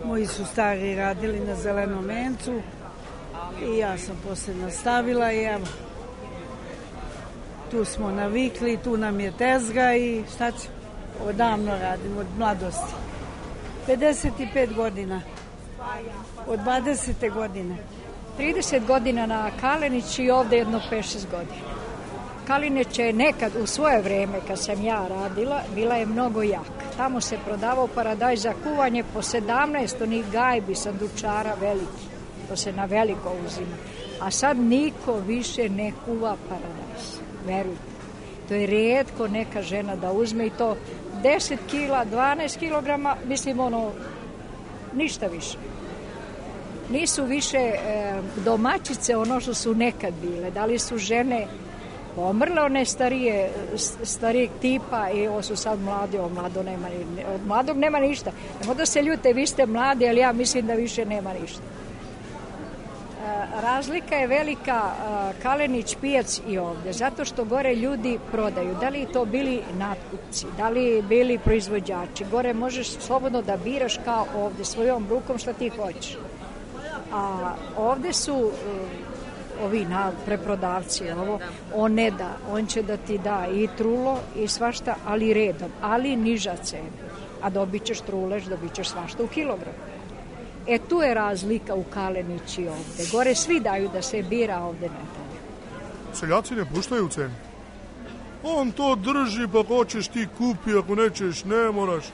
Moji 0.05 0.27
su 0.27 0.45
stari 0.45 0.95
radili 0.95 1.41
na 1.41 1.55
zelenom 1.55 2.05
mencu 2.05 2.61
i 3.75 3.79
ja 3.79 3.99
sam 3.99 4.17
posle 4.29 4.55
nastavila 4.55 5.33
i 5.33 5.43
evo 5.45 5.67
tu 7.71 7.85
smo 7.85 8.11
navikli, 8.11 8.79
tu 8.85 8.97
nam 8.97 9.21
je 9.21 9.33
tezga 9.33 9.95
i 9.95 10.25
šta 10.35 10.51
ću, 10.51 10.69
odavno 11.25 11.79
radim, 11.79 12.19
od 12.19 12.27
mladosti. 12.39 12.95
55 13.89 14.75
godina, 14.75 15.21
od 16.47 16.61
20. 16.61 17.35
godine. 17.35 17.77
30 18.39 18.87
godina 18.87 19.27
na 19.27 19.51
Kalenić 19.61 20.19
i 20.19 20.31
ovde 20.31 20.57
jedno 20.57 20.81
5-6 20.91 21.31
godina. 21.31 21.77
Kalineć 22.47 22.99
je 22.99 23.13
nekad 23.13 23.53
u 23.63 23.67
svoje 23.67 24.03
vreme, 24.03 24.41
kad 24.47 24.59
sam 24.59 24.85
ja 24.85 25.09
radila, 25.09 25.61
bila 25.75 25.95
je 25.95 26.07
mnogo 26.07 26.43
jaka. 26.43 26.87
Tamo 26.97 27.21
se 27.21 27.39
prodavao 27.47 27.87
paradajz 27.87 28.43
za 28.43 28.53
kuvanje 28.63 29.05
po 29.15 29.23
17 29.23 30.03
onih 30.03 30.25
gajbi 30.33 30.75
sandučara 30.75 31.55
veliki. 31.61 32.07
To 32.49 32.57
se 32.57 32.73
na 32.73 32.85
veliko 32.85 33.33
uzima. 33.47 33.77
A 34.21 34.31
sad 34.31 34.59
niko 34.59 35.15
više 35.27 35.69
ne 35.69 35.93
kuva 36.05 36.37
paradajz 36.49 37.26
verujte. 37.47 37.97
To 38.49 38.55
je 38.55 38.67
redko 38.67 39.29
neka 39.29 39.63
žena 39.63 39.97
da 39.97 40.13
uzme 40.13 40.47
i 40.47 40.51
to 40.51 40.77
10 41.23 41.57
kila, 41.71 42.05
12 42.13 42.59
kilograma, 42.59 43.17
mislim 43.27 43.61
ono, 43.61 43.93
ništa 44.95 45.27
više. 45.27 45.59
Nisu 46.91 47.25
više 47.25 47.59
e, 47.59 48.21
domaćice 48.45 49.17
ono 49.17 49.41
što 49.41 49.55
su 49.55 49.75
nekad 49.75 50.15
bile. 50.23 50.51
Da 50.51 50.65
li 50.65 50.79
su 50.79 50.99
žene 50.99 51.47
pomrle 52.15 52.63
one 52.63 52.85
starije, 52.85 53.51
starijeg 54.03 54.51
tipa 54.61 55.11
i 55.11 55.27
ovo 55.27 55.43
su 55.43 55.57
sad 55.57 55.81
mlade, 55.81 56.21
ovo 56.21 56.29
mlado 56.29 56.63
nema, 56.63 56.89
od 57.35 57.47
mladog 57.47 57.77
nema 57.77 57.99
ništa. 57.99 58.31
Nemo 58.61 58.75
da 58.75 58.87
se 58.87 59.03
ljute, 59.03 59.33
vi 59.33 59.47
ste 59.47 59.67
mladi, 59.67 60.09
ali 60.09 60.21
ja 60.21 60.33
mislim 60.33 60.67
da 60.67 60.75
više 60.75 61.07
nema 61.07 61.33
ništa 61.41 61.63
razlika 63.63 64.15
je 64.15 64.27
velika 64.27 64.83
Kalenić 65.43 65.97
pijac 66.01 66.41
i 66.49 66.59
ovde, 66.59 66.93
zato 66.93 67.25
što 67.25 67.45
gore 67.45 67.75
ljudi 67.75 68.19
prodaju. 68.33 68.77
Da 68.81 68.89
li 68.89 69.07
to 69.13 69.25
bili 69.25 69.63
natkupci, 69.79 70.47
da 70.57 70.69
li 70.69 71.03
bili 71.03 71.39
proizvođači. 71.39 72.25
Gore 72.31 72.55
možeš 72.55 72.91
slobodno 72.91 73.43
da 73.43 73.57
biraš 73.57 73.99
kao 74.05 74.27
ovde, 74.37 74.65
svojom 74.65 75.07
rukom 75.11 75.39
šta 75.39 75.53
ti 75.53 75.69
hoćeš. 75.69 76.17
A 77.13 77.55
ovde 77.77 78.13
su 78.13 78.35
uh, 78.35 78.53
ovi 79.65 79.85
na 79.85 80.13
preprodavci 80.27 81.11
ovo, 81.11 81.39
on 81.75 81.95
ne 81.95 82.11
da, 82.11 82.31
on 82.51 82.67
će 82.67 82.83
da 82.83 82.97
ti 82.97 83.19
da 83.19 83.47
i 83.55 83.69
trulo 83.77 84.19
i 84.37 84.49
svašta, 84.49 84.95
ali 85.07 85.35
redom, 85.35 85.71
ali 85.83 86.17
niža 86.17 86.57
cena. 86.57 87.07
A 87.43 87.51
dobit 87.51 87.85
ćeš 87.85 88.01
truleš, 88.01 88.45
dobit 88.45 88.75
ćeš 88.75 88.89
svašta 88.89 89.23
u 89.23 89.27
kilogram. 89.27 89.75
E 90.69 90.79
tu 90.79 91.03
je 91.03 91.15
razlika 91.15 91.75
u 91.75 91.85
Kalenići 91.85 92.69
ovde. 92.69 93.05
Gore 93.13 93.35
svi 93.35 93.61
daju 93.61 93.91
da 93.93 94.03
se 94.03 94.23
bira, 94.23 94.59
ovde 94.59 94.89
ne 94.89 94.89
daju. 94.89 95.41
Seljaci 96.15 96.55
ne 96.55 96.65
puštaju 96.65 97.09
cenu. 97.09 97.35
On 98.43 98.73
to 98.73 98.95
drži, 98.95 99.49
pa 99.53 99.63
hoćeš 99.63 100.09
ti 100.09 100.29
kupi, 100.39 100.79
ako 100.79 100.95
nećeš 100.95 101.45
ne 101.45 101.71
moraš. 101.71 102.05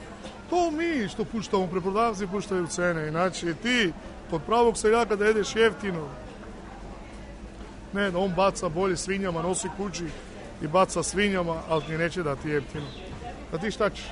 To 0.50 0.70
mi 0.70 1.08
što 1.08 1.24
puštamo, 1.24 1.66
preprodavci 1.66 2.26
puštaju 2.26 2.66
cene. 2.66 3.08
Inače 3.08 3.54
ti 3.54 3.92
kod 4.30 4.42
pravog 4.42 4.78
seljaka 4.78 5.16
da 5.16 5.24
jedeš 5.24 5.56
jeftino. 5.56 6.08
Ne, 7.92 8.10
da 8.10 8.18
on 8.18 8.32
baca 8.36 8.68
bolje 8.68 8.96
svinjama, 8.96 9.42
nosi 9.42 9.68
kući 9.76 10.04
i 10.62 10.66
baca 10.66 11.02
svinjama, 11.02 11.62
ali 11.68 11.82
ti 11.84 11.98
neće 11.98 12.22
dati 12.22 12.48
jeftino. 12.48 12.86
Da 13.52 13.58
ti 13.58 13.70
šta 13.70 13.90
ćeš? 13.90 14.04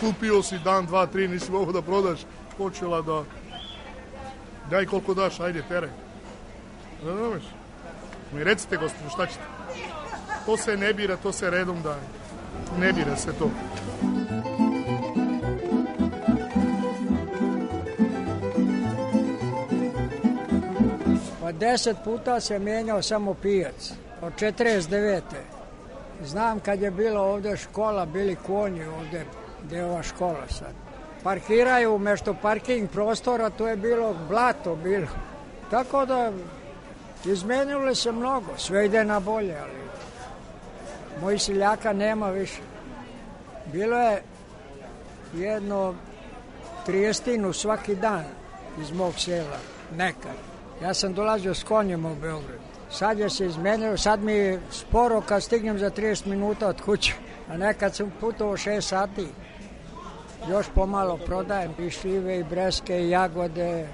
Kupio 0.00 0.42
si 0.42 0.58
dan, 0.58 0.86
dva, 0.86 1.06
tri, 1.06 1.28
nisi 1.28 1.52
mogo 1.52 1.72
da 1.72 1.82
prodaš, 1.82 2.20
počela 2.58 3.02
da 3.02 3.24
daj 4.70 4.86
koliko 4.86 5.14
daš, 5.14 5.40
ajde, 5.40 5.62
tere. 5.68 5.88
Ne 7.04 7.12
znameš? 7.12 7.42
Mi 8.32 8.44
recite, 8.44 8.76
gospodin, 8.76 9.10
šta 9.10 9.26
ćete? 9.26 9.44
To 10.46 10.56
se 10.56 10.76
ne 10.76 10.94
bira, 10.94 11.16
to 11.16 11.32
se 11.32 11.50
redom 11.50 11.82
daje. 11.82 12.02
Ne 12.78 12.92
bira 12.92 13.16
se 13.16 13.32
to. 13.32 13.50
Pa 21.40 21.52
deset 21.52 21.96
puta 22.04 22.40
se 22.40 22.58
menjao 22.58 23.02
samo 23.02 23.34
pijac, 23.34 23.92
od 24.22 24.32
49. 24.32 25.20
Znam 26.24 26.60
kad 26.60 26.82
je 26.82 26.90
bila 26.90 27.20
ovde 27.20 27.56
škola, 27.56 28.06
bili 28.06 28.36
konji 28.46 28.84
ovde, 28.84 29.24
gde 29.64 29.76
je 29.76 29.84
ova 29.84 30.02
škola 30.02 30.48
sad. 30.48 30.87
Parkiraju 31.28 31.94
umešto 31.94 32.34
parking 32.34 32.88
prostora, 32.90 33.50
to 33.50 33.68
je 33.68 33.76
bilo 33.76 34.14
blato 34.28 34.76
bilo. 34.76 35.06
Tako 35.70 36.06
da 36.06 36.32
izmenilo 37.24 37.94
se 37.94 38.12
mnogo, 38.12 38.56
sve 38.56 38.86
ide 38.86 39.04
na 39.04 39.20
bolje, 39.20 39.56
ali 39.58 39.72
moji 41.20 41.38
seljaka 41.38 41.92
nema 41.92 42.30
više. 42.30 42.60
Bilo 43.72 43.98
je 43.98 44.22
jedno 45.34 45.94
trijestinu 46.86 47.52
svaki 47.52 47.94
dan 47.94 48.24
iz 48.80 48.92
mog 48.92 49.14
sela, 49.18 49.58
nekad. 49.96 50.36
Ja 50.82 50.94
sam 50.94 51.14
dolazio 51.14 51.54
s 51.54 51.62
konjem 51.62 52.06
u 52.06 52.14
Beograd. 52.14 52.58
Sad 52.90 53.18
je 53.18 53.30
se 53.30 53.46
izmenilo, 53.46 53.96
sad 53.96 54.22
mi 54.22 54.32
je 54.32 54.60
sporo 54.70 55.20
kad 55.20 55.42
stignem 55.42 55.78
za 55.78 55.90
30 55.90 56.26
minuta 56.26 56.68
od 56.68 56.80
kuće. 56.80 57.14
A 57.50 57.56
nekad 57.56 57.94
sam 57.94 58.12
putovao 58.20 58.56
6 58.56 58.80
sati. 58.80 59.28
Još 60.50 60.66
pomalo 60.74 61.16
prodajem 61.16 61.74
i 61.78 61.90
šljive, 61.90 62.38
i 62.38 62.44
breske, 62.44 63.00
i 63.00 63.10
jagode, 63.10 63.88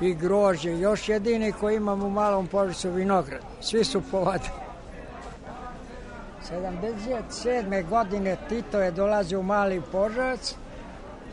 i 0.00 0.14
grožđe. 0.14 0.78
Još 0.78 1.08
jedini 1.08 1.52
koji 1.52 1.76
imam 1.76 2.02
u 2.02 2.10
malom 2.10 2.46
požicu 2.46 2.90
vinograd. 2.90 3.40
Svi 3.60 3.84
su 3.84 4.02
povadili. 4.10 4.68
77. 6.50 7.88
godine 7.88 8.36
Tito 8.48 8.80
je 8.80 8.90
dolazio 8.90 9.40
u 9.40 9.42
mali 9.42 9.82
požac 9.92 10.54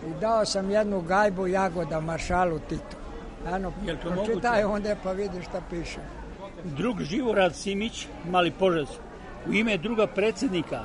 i 0.07 0.19
dao 0.21 0.45
sam 0.45 0.71
jednu 0.71 1.01
gajbu 1.01 1.47
jagoda 1.47 1.99
maršalu 1.99 2.59
Titu. 2.59 2.95
Ano, 3.51 3.73
pročitaj 4.01 4.63
onda 4.63 4.95
pa 5.03 5.11
vidi 5.11 5.41
šta 5.41 5.61
piše. 5.69 5.99
Drug 6.63 7.01
Živorad 7.01 7.55
Simić, 7.55 8.07
Mali 8.29 8.51
Požac, 8.51 8.89
u 9.47 9.53
ime 9.53 9.77
druga 9.77 10.07
predsednika 10.07 10.83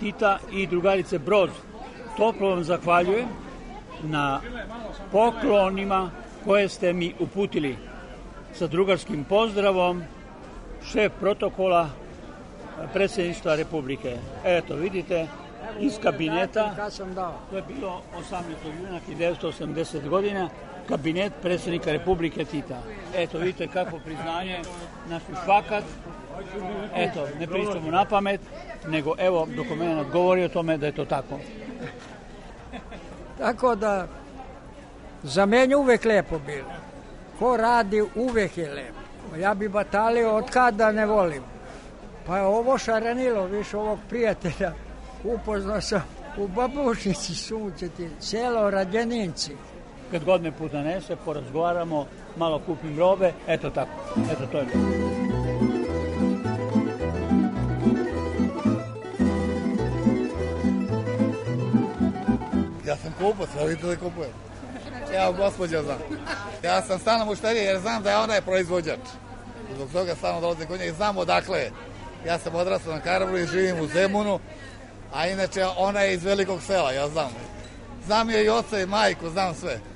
Tita 0.00 0.38
i 0.52 0.66
drugarice 0.66 1.18
Broz, 1.18 1.50
toplo 2.16 2.50
vam 2.50 2.64
zahvaljujem 2.64 3.28
na 4.02 4.40
poklonima 5.12 6.10
koje 6.44 6.68
ste 6.68 6.92
mi 6.92 7.14
uputili. 7.18 7.76
Sa 8.54 8.66
drugarskim 8.66 9.24
pozdravom, 9.24 10.02
šef 10.92 11.12
protokola 11.20 11.88
predsjedništva 12.92 13.54
Republike. 13.54 14.16
Eto, 14.44 14.74
vidite, 14.74 15.26
iz 15.80 15.98
kabineta, 16.02 16.90
to 17.50 17.56
je 17.56 17.62
bilo 17.68 18.02
18. 18.30 18.42
juna 18.80 19.00
1980 19.08 20.08
godina, 20.08 20.48
kabinet 20.88 21.32
predsjednika 21.42 21.92
Republike 21.92 22.44
Tita. 22.44 22.82
Eto, 23.16 23.38
vidite 23.38 23.68
kako 23.68 23.98
priznanje 23.98 24.58
naš 25.08 25.22
fakat. 25.46 25.84
Eto, 26.94 27.28
ne 27.40 27.46
pričamo 27.46 27.90
na 27.90 28.04
pamet, 28.04 28.40
nego 28.88 29.14
evo 29.18 29.48
dokument 29.56 30.10
govori 30.12 30.44
o 30.44 30.48
tome 30.48 30.78
da 30.78 30.86
je 30.86 30.92
to 30.92 31.04
tako. 31.04 31.38
Tako 33.38 33.74
da, 33.74 34.06
za 35.22 35.46
mene 35.46 35.76
uvek 35.76 36.04
lepo 36.04 36.38
bilo. 36.38 36.72
Ko 37.38 37.56
radi, 37.56 38.02
uvek 38.14 38.58
je 38.58 38.72
lepo. 38.72 39.36
Ja 39.38 39.54
bi 39.54 39.68
batalio 39.68 40.36
od 40.36 40.50
kada 40.50 40.92
ne 40.92 41.06
volim. 41.06 41.42
Pa 42.26 42.36
je 42.36 42.42
ovo 42.42 42.78
šarenilo, 42.78 43.46
više 43.46 43.76
ovog 43.76 43.98
prijatelja. 44.08 44.72
Upoznao 45.24 45.80
sam 45.80 46.02
u 46.36 46.48
babušnici 46.48 47.34
sunčeti, 47.34 48.08
selo 48.20 48.70
Radjaninci. 48.70 49.56
Kad 50.12 50.24
god 50.24 50.42
me 50.42 50.52
put 50.52 50.72
nanese, 50.72 51.16
porazgovaramo, 51.16 52.06
malo 52.36 52.58
kupim 52.58 52.98
robe, 52.98 53.32
eto 53.46 53.70
tako. 53.70 53.90
Eto, 54.32 54.46
to 54.52 54.58
je 54.58 54.66
to. 54.66 54.78
Ja 62.86 62.96
sam 62.96 63.14
kupac, 63.18 63.48
ja 63.58 63.64
vidite 63.64 63.86
da 63.86 63.96
kupujem. 63.96 64.30
Evo, 65.12 65.32
gospođa 65.32 65.82
znam. 65.82 65.98
Ja 66.62 66.82
sam 66.82 66.98
stalno 66.98 67.24
mušterija 67.24 67.62
jer 67.62 67.80
znam 67.80 68.02
da 68.02 68.10
je 68.10 68.16
ona 68.16 68.34
je 68.34 68.42
proizvođač. 68.42 69.00
Zbog 69.74 69.92
toga 69.92 70.14
stalno 70.14 70.40
dolazim 70.40 70.66
kod 70.66 70.80
nje 70.80 70.86
i 70.86 70.92
znam 70.92 71.16
odakle 71.16 71.58
je. 71.58 71.70
Ja 72.26 72.38
sam 72.38 72.54
odrastao 72.54 72.94
na 72.94 73.00
Karabru 73.00 73.38
i 73.38 73.46
živim 73.46 73.80
u 73.80 73.86
Zemunu, 73.86 74.40
a 75.14 75.26
inače 75.26 75.64
ona 75.76 76.00
je 76.00 76.14
iz 76.14 76.24
velikog 76.24 76.62
sela, 76.62 76.92
ja 76.92 77.08
znam. 77.08 77.30
Znam 78.06 78.30
je 78.30 78.44
i 78.44 78.48
oca 78.48 78.80
i 78.80 78.86
majku, 78.86 79.30
znam 79.30 79.54
sve. 79.54 79.91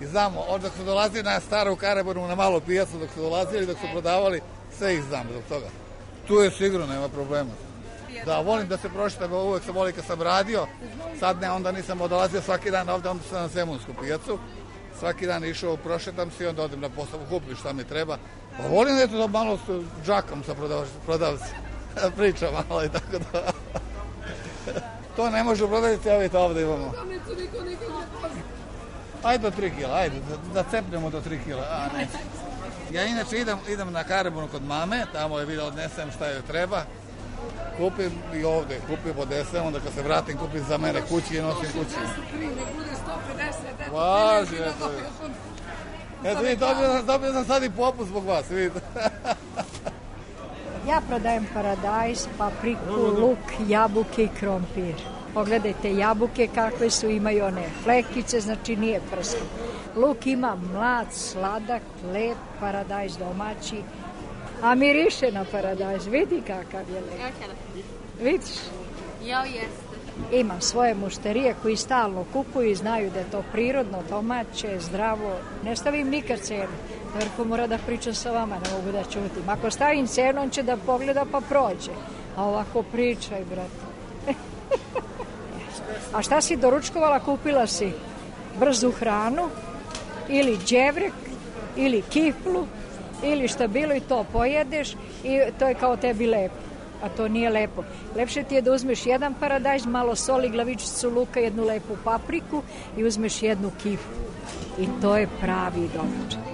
I 0.00 0.06
znam, 0.06 0.34
od 0.48 0.60
dok 0.60 0.72
su 0.76 0.84
dolazili 0.84 1.22
na 1.22 1.40
staru 1.40 1.76
Karabaru, 1.76 2.26
na 2.26 2.34
malu 2.34 2.60
pijacu, 2.60 2.98
dok 2.98 3.10
su 3.14 3.20
dolazili, 3.20 3.66
dok 3.66 3.78
su 3.78 3.86
prodavali, 3.92 4.40
sve 4.78 4.94
ih 4.94 5.02
znam 5.02 5.26
zbog 5.30 5.42
toga. 5.48 5.66
Tu 6.26 6.34
je 6.34 6.50
sigurno, 6.50 6.86
nema 6.86 7.08
problema. 7.08 7.50
Da, 8.26 8.40
volim 8.40 8.68
da 8.68 8.76
se 8.76 8.88
prošitam, 8.88 9.32
uvek 9.32 9.64
sam 9.64 9.74
volim 9.74 9.94
kad 9.94 10.04
sam 10.04 10.22
radio, 10.22 10.66
sad 11.20 11.40
ne, 11.40 11.50
onda 11.50 11.72
nisam 11.72 12.00
odolazio 12.00 12.42
svaki 12.42 12.70
dan 12.70 12.88
ovde, 12.88 13.08
onda 13.08 13.22
sam 13.30 13.42
na 13.42 13.48
Zemunsku 13.48 13.92
pijacu, 14.00 14.38
svaki 14.98 15.26
dan 15.26 15.44
išao, 15.44 15.76
prošetam 15.76 16.30
se 16.30 16.44
i 16.44 16.46
onda 16.46 16.62
odem 16.62 16.80
na 16.80 16.88
posao, 16.88 17.20
kupim 17.28 17.56
šta 17.56 17.72
mi 17.72 17.84
treba. 17.84 18.18
Pa 18.56 18.66
volim 18.66 18.98
eto 18.98 19.18
da 19.18 19.26
malo 19.26 19.58
s 19.66 20.06
džakom 20.06 20.44
sa 20.44 20.54
prodavci, 21.06 21.54
pričam 22.16 22.48
malo 22.68 22.84
i 22.84 22.88
tako 22.88 23.18
da. 23.32 23.52
to 25.16 25.30
ne 25.30 25.44
može 25.44 25.66
prodaviti, 25.66 26.08
evo 26.08 26.18
vidite 26.18 26.38
ovde 26.38 26.62
imamo. 26.62 26.92
Ajde 29.22 29.42
do 29.42 29.56
3 29.58 29.76
kila, 29.76 29.94
ajde, 29.94 30.16
da, 30.20 30.62
da 30.62 30.70
cepnemo 30.70 31.10
do 31.10 31.20
3 31.20 31.44
kila, 31.44 31.62
a 31.62 31.96
ne. 31.96 32.06
Ja 32.90 33.04
inače 33.04 33.38
idem, 33.38 33.58
idem 33.68 33.92
na 33.92 34.04
Karabunu 34.04 34.48
kod 34.48 34.64
mame, 34.64 35.04
tamo 35.12 35.38
je 35.38 35.46
vidio 35.46 35.66
odnesem 35.66 36.10
šta 36.10 36.28
joj 36.28 36.42
treba, 36.42 36.82
kupim 37.76 38.12
i 38.34 38.44
ovde, 38.44 38.80
kupim 38.80 39.18
odnesem, 39.18 39.66
onda 39.66 39.80
kad 39.80 39.92
se 39.92 40.02
vratim 40.02 40.38
kupim 40.38 40.64
za 40.64 40.78
mene 40.78 41.00
kući 41.02 41.36
i 41.36 41.42
nosim 41.42 41.66
kući. 41.68 41.96
Važi, 43.92 44.56
eto. 44.56 44.90
Eto, 46.24 46.40
vidite, 46.40 46.56
dobio, 46.58 46.88
sam- 46.88 47.06
dobio 47.06 47.32
sam 47.32 47.44
sad 47.44 47.62
i 47.62 47.70
popust 47.70 48.08
zbog 48.08 48.24
vas, 48.24 48.50
vidite. 48.50 48.80
Ja 50.88 51.00
prodajem 51.08 51.46
paradajz, 51.54 52.26
papriku, 52.38 52.90
luk, 53.18 53.38
jabuke 53.68 54.24
i 54.24 54.28
krompir. 54.30 54.94
Pogledajte 55.34 55.94
jabuke 55.94 56.48
kakve 56.54 56.90
su, 56.90 57.08
imaju 57.08 57.44
one 57.44 57.64
flekice, 57.84 58.40
znači 58.40 58.76
nije 58.76 59.00
prsko. 59.12 59.44
Luk 59.96 60.26
ima 60.26 60.56
mlad, 60.72 61.06
sladak, 61.12 61.82
lep, 62.12 62.36
paradajz 62.60 63.16
domaći, 63.16 63.76
a 64.62 64.74
miriše 64.74 65.32
na 65.32 65.44
paradajz. 65.52 66.06
Vidi 66.06 66.42
kakav 66.46 66.90
je 66.90 67.00
lep. 67.00 67.34
Vidiš? 68.22 68.56
Ja, 69.24 69.44
jeste. 69.44 69.92
Imam 70.32 70.60
svoje 70.60 70.94
mušterije 70.94 71.54
koji 71.62 71.76
stalno 71.76 72.24
kupuju 72.32 72.70
i 72.70 72.74
znaju 72.74 73.10
da 73.10 73.18
je 73.18 73.30
to 73.30 73.42
prirodno, 73.52 73.98
domaće, 74.08 74.80
zdravo. 74.80 75.36
Ne 75.64 75.76
stavim 75.76 76.08
nikad 76.08 76.40
cenu. 76.40 76.72
Verko 77.18 77.44
mora 77.44 77.66
da 77.66 77.78
priča 77.78 78.14
sa 78.14 78.30
vama, 78.30 78.54
ne 78.54 78.76
mogu 78.76 78.92
da 78.92 79.02
čutim. 79.04 79.48
Ako 79.48 79.70
stavim 79.70 80.06
cenu, 80.06 80.42
on 80.42 80.50
će 80.50 80.62
da 80.62 80.76
pogleda 80.76 81.24
pa 81.32 81.40
prođe. 81.40 81.92
A 82.36 82.44
ovako 82.44 82.82
pričaj, 82.82 83.44
brate. 83.44 83.91
A 86.12 86.22
šta 86.22 86.40
si 86.40 86.56
doručkovala? 86.56 87.20
Kupila 87.20 87.66
si 87.66 87.92
brzu 88.60 88.90
hranu 88.90 89.48
ili 90.28 90.58
đevrek, 90.70 91.12
ili 91.76 92.02
kiflu, 92.02 92.66
ili 93.22 93.48
šta 93.48 93.66
bilo 93.66 93.94
i 93.94 94.00
to 94.00 94.24
pojedeš 94.32 94.92
i 95.24 95.40
to 95.58 95.68
je 95.68 95.74
kao 95.74 95.96
tebi 95.96 96.26
lepo. 96.26 96.54
A 97.02 97.08
to 97.08 97.28
nije 97.28 97.50
lepo. 97.50 97.82
Lepše 98.16 98.42
ti 98.42 98.54
je 98.54 98.62
da 98.62 98.72
uzmeš 98.72 99.06
jedan 99.06 99.34
paradajz, 99.40 99.86
malo 99.86 100.16
soli, 100.16 100.48
glavičicu 100.48 101.10
luka, 101.10 101.40
jednu 101.40 101.64
lepu 101.64 101.96
papriku 102.04 102.62
i 102.96 103.04
uzmeš 103.04 103.42
jednu 103.42 103.70
kiflu. 103.82 104.14
I 104.78 104.86
to 105.00 105.16
je 105.16 105.28
pravi 105.40 105.88
doručak. 105.94 106.51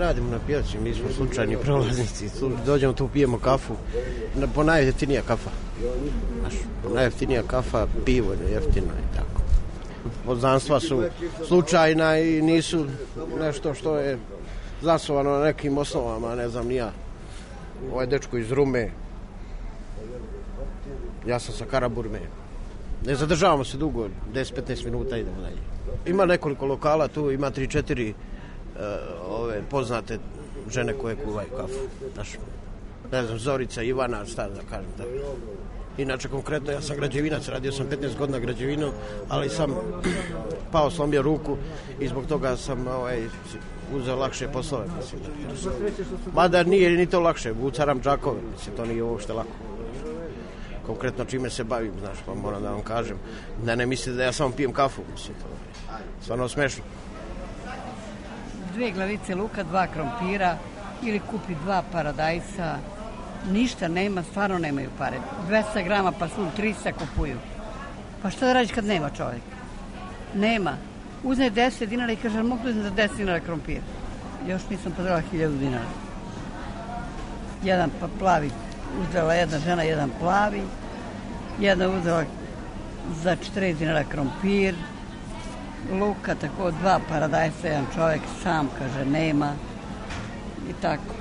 Radimo 0.00 0.30
na 0.30 0.38
pijaci, 0.46 0.78
mi 0.78 0.94
smo 0.94 1.08
slučajni 1.16 1.56
prolaznici. 1.56 2.30
Dođemo 2.66 2.92
tu, 2.92 3.08
pijemo 3.08 3.38
kafu. 3.38 3.74
Na, 4.34 4.46
po 4.54 4.64
najjeftinija 4.64 5.22
kafa. 5.22 5.50
Znaš, 6.40 6.54
najjeftinija 6.94 7.42
kafa, 7.42 7.86
pivo 8.04 8.32
je 8.32 8.52
jeftino 8.52 8.86
i 8.86 9.16
tako. 9.16 9.42
Poznanstva 10.26 10.80
su 10.80 11.02
slučajna 11.46 12.18
i 12.18 12.42
nisu 12.42 12.86
nešto 13.40 13.74
što 13.74 13.96
je 13.96 14.18
zasnovano 14.82 15.30
na 15.30 15.44
nekim 15.44 15.78
osnovama, 15.78 16.34
ne 16.34 16.48
znam 16.48 16.66
ni 16.66 16.74
ja. 16.74 16.92
Ovaj 17.92 18.06
dečko 18.06 18.38
iz 18.38 18.52
Rume, 18.52 18.90
ja 21.26 21.38
sam 21.38 21.54
sa 21.54 21.64
Karaburme. 21.64 22.20
Ne 23.06 23.14
zadržavamo 23.14 23.64
se 23.64 23.76
dugo, 23.76 24.08
10-15 24.34 24.84
minuta 24.84 25.16
idemo 25.16 25.40
dalje. 25.40 25.56
Ima 26.06 26.26
nekoliko 26.26 26.66
lokala 26.66 27.08
tu, 27.08 27.30
ima 27.30 27.50
3-4 27.50 28.12
ove 29.28 29.62
poznate 29.70 30.18
žene 30.70 30.92
koje 30.92 31.16
kuvaju 31.16 31.48
kafu. 31.56 31.78
Znaš, 32.14 32.28
ne 33.12 33.24
znam, 33.24 33.38
Zorica, 33.38 33.82
Ivana, 33.82 34.26
šta 34.26 34.48
da 34.48 34.60
kažem 34.70 34.92
tako. 34.96 35.10
Inače, 35.98 36.28
konkretno, 36.28 36.72
ja 36.72 36.80
sam 36.80 36.96
građevinac, 36.96 37.48
radio 37.48 37.72
sam 37.72 37.86
15 37.86 38.18
godina 38.18 38.38
građevinu, 38.38 38.92
ali 39.28 39.48
sam 39.48 39.74
pao, 40.72 40.90
slomio 40.90 41.22
ruku 41.22 41.56
i 42.00 42.08
zbog 42.08 42.26
toga 42.26 42.56
sam 42.56 42.86
ovaj, 42.88 43.22
uzeo 43.94 44.16
lakše 44.16 44.48
poslove. 44.48 44.84
Mislim, 44.96 45.20
da. 45.22 46.32
Mada 46.34 46.62
nije 46.62 46.90
ni 46.90 47.06
to 47.06 47.20
lakše, 47.20 47.52
vucaram 47.52 48.00
džakove, 48.00 48.40
mislim, 48.52 48.76
to 48.76 48.84
nije 48.84 49.02
uopšte 49.02 49.32
lako. 49.32 49.50
Konkretno 50.86 51.24
čime 51.24 51.50
se 51.50 51.64
bavim, 51.64 51.92
znaš, 52.00 52.18
pa 52.26 52.34
moram 52.34 52.62
da 52.62 52.70
vam 52.70 52.82
kažem. 52.82 53.16
Da 53.64 53.74
ne 53.74 53.86
mislite 53.86 54.16
da 54.16 54.24
ja 54.24 54.32
samo 54.32 54.54
pijem 54.56 54.72
kafu, 54.72 55.02
mislim, 55.12 55.36
to 55.36 55.46
je 55.48 55.60
stvarno 56.22 56.48
smešno. 56.48 56.84
Dve 58.74 58.90
glavice 58.90 59.34
luka, 59.34 59.62
dva 59.62 59.86
krompira 59.86 60.56
ili 61.02 61.20
kupi 61.20 61.54
dva 61.64 61.82
paradajsa. 61.92 62.76
Ništa 63.52 63.88
nema, 63.88 64.22
stvarno 64.22 64.58
nemaju 64.58 64.90
pare. 64.98 65.16
200 65.48 65.84
grama 65.84 66.12
pa 66.12 66.28
su 66.28 66.46
300 66.58 66.92
kupuju. 66.92 67.36
Pa 68.22 68.30
šta 68.30 68.46
da 68.46 68.52
radiš 68.52 68.72
kad 68.72 68.84
nema 68.84 69.10
čovjek? 69.10 69.42
Nema. 70.34 70.72
Uzne 71.22 71.50
10 71.50 71.86
dinara 71.86 72.12
i 72.12 72.16
kaže, 72.16 72.36
"Jel 72.36 72.46
mogu 72.46 72.62
da 72.64 72.82
za 72.82 72.90
10 72.90 73.16
dinara 73.16 73.40
krompir? 73.40 73.80
Još 74.48 74.62
nisam 74.70 74.92
podrala 74.92 75.22
1000 75.32 75.58
dinara. 75.58 75.84
Jedan 77.64 77.90
pa 78.00 78.08
plavi, 78.18 78.50
uzela 79.02 79.34
jedna 79.34 79.58
žena, 79.58 79.82
jedan 79.82 80.10
plavi. 80.20 80.62
Jedna 81.60 81.88
uzela 81.88 82.24
za 83.22 83.36
40 83.36 83.78
dinara 83.78 84.04
krompir, 84.04 84.74
luka, 86.00 86.34
tako 86.34 86.70
dva 86.70 87.00
paradajsa, 87.08 87.68
jedan 87.68 87.86
čovjek 87.94 88.20
sam 88.42 88.68
kaže 88.78 89.04
nema 89.04 89.52
i 90.70 90.72
tako, 90.82 91.14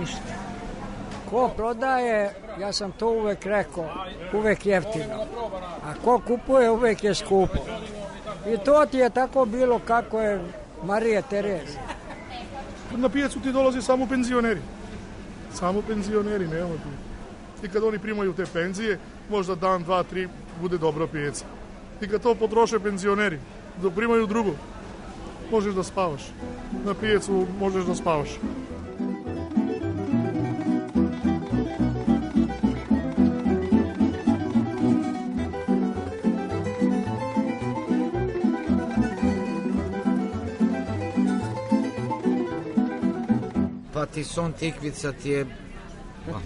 ništa. 0.00 0.42
Ko 1.30 1.48
prodaje, 1.56 2.34
ja 2.60 2.72
sam 2.72 2.92
to 2.92 3.08
uvek 3.08 3.46
rekao, 3.46 3.88
uvek 4.32 4.66
jeftino. 4.66 5.26
A 5.84 5.94
ko 6.04 6.20
kupuje, 6.26 6.70
uvek 6.70 7.04
je 7.04 7.14
skupo. 7.14 7.58
I 8.46 8.56
to 8.64 8.86
ti 8.90 8.98
je 8.98 9.10
tako 9.10 9.44
bilo 9.44 9.78
kako 9.78 10.20
je 10.20 10.40
Marija 10.84 11.22
Tereza. 11.22 11.78
Na 12.96 13.08
pijacu 13.08 13.40
ti 13.40 13.52
dolaze 13.52 13.82
samo 13.82 14.06
penzioneri. 14.06 14.60
Samo 15.54 15.82
penzioneri, 15.82 16.48
nema 16.48 16.68
tu. 16.68 16.88
I 17.66 17.68
kad 17.68 17.84
oni 17.84 17.98
primaju 17.98 18.32
te 18.32 18.44
penzije, 18.52 18.98
možda 19.30 19.54
dan, 19.54 19.82
dva, 19.82 20.02
tri, 20.02 20.28
bude 20.60 20.78
dobra 20.78 21.06
pijaca. 21.06 21.44
I 22.00 22.08
kad 22.08 22.22
to 22.22 22.34
potroše 22.34 22.80
penzioneri, 22.80 23.38
да 23.80 23.90
примају 23.90 24.26
друго. 24.26 24.56
Можеш 25.50 25.74
да 25.74 25.84
спаваш. 25.84 26.28
На 26.84 26.94
пијецу 26.94 27.46
можеш 27.60 27.84
да 27.84 27.94
спаваш. 27.94 28.38
па 44.02 44.06
ти 44.06 44.24
сон 44.24 44.52
тиквица 44.52 45.12
ти 45.12 45.34
е 45.34 45.44
па, 46.26 46.40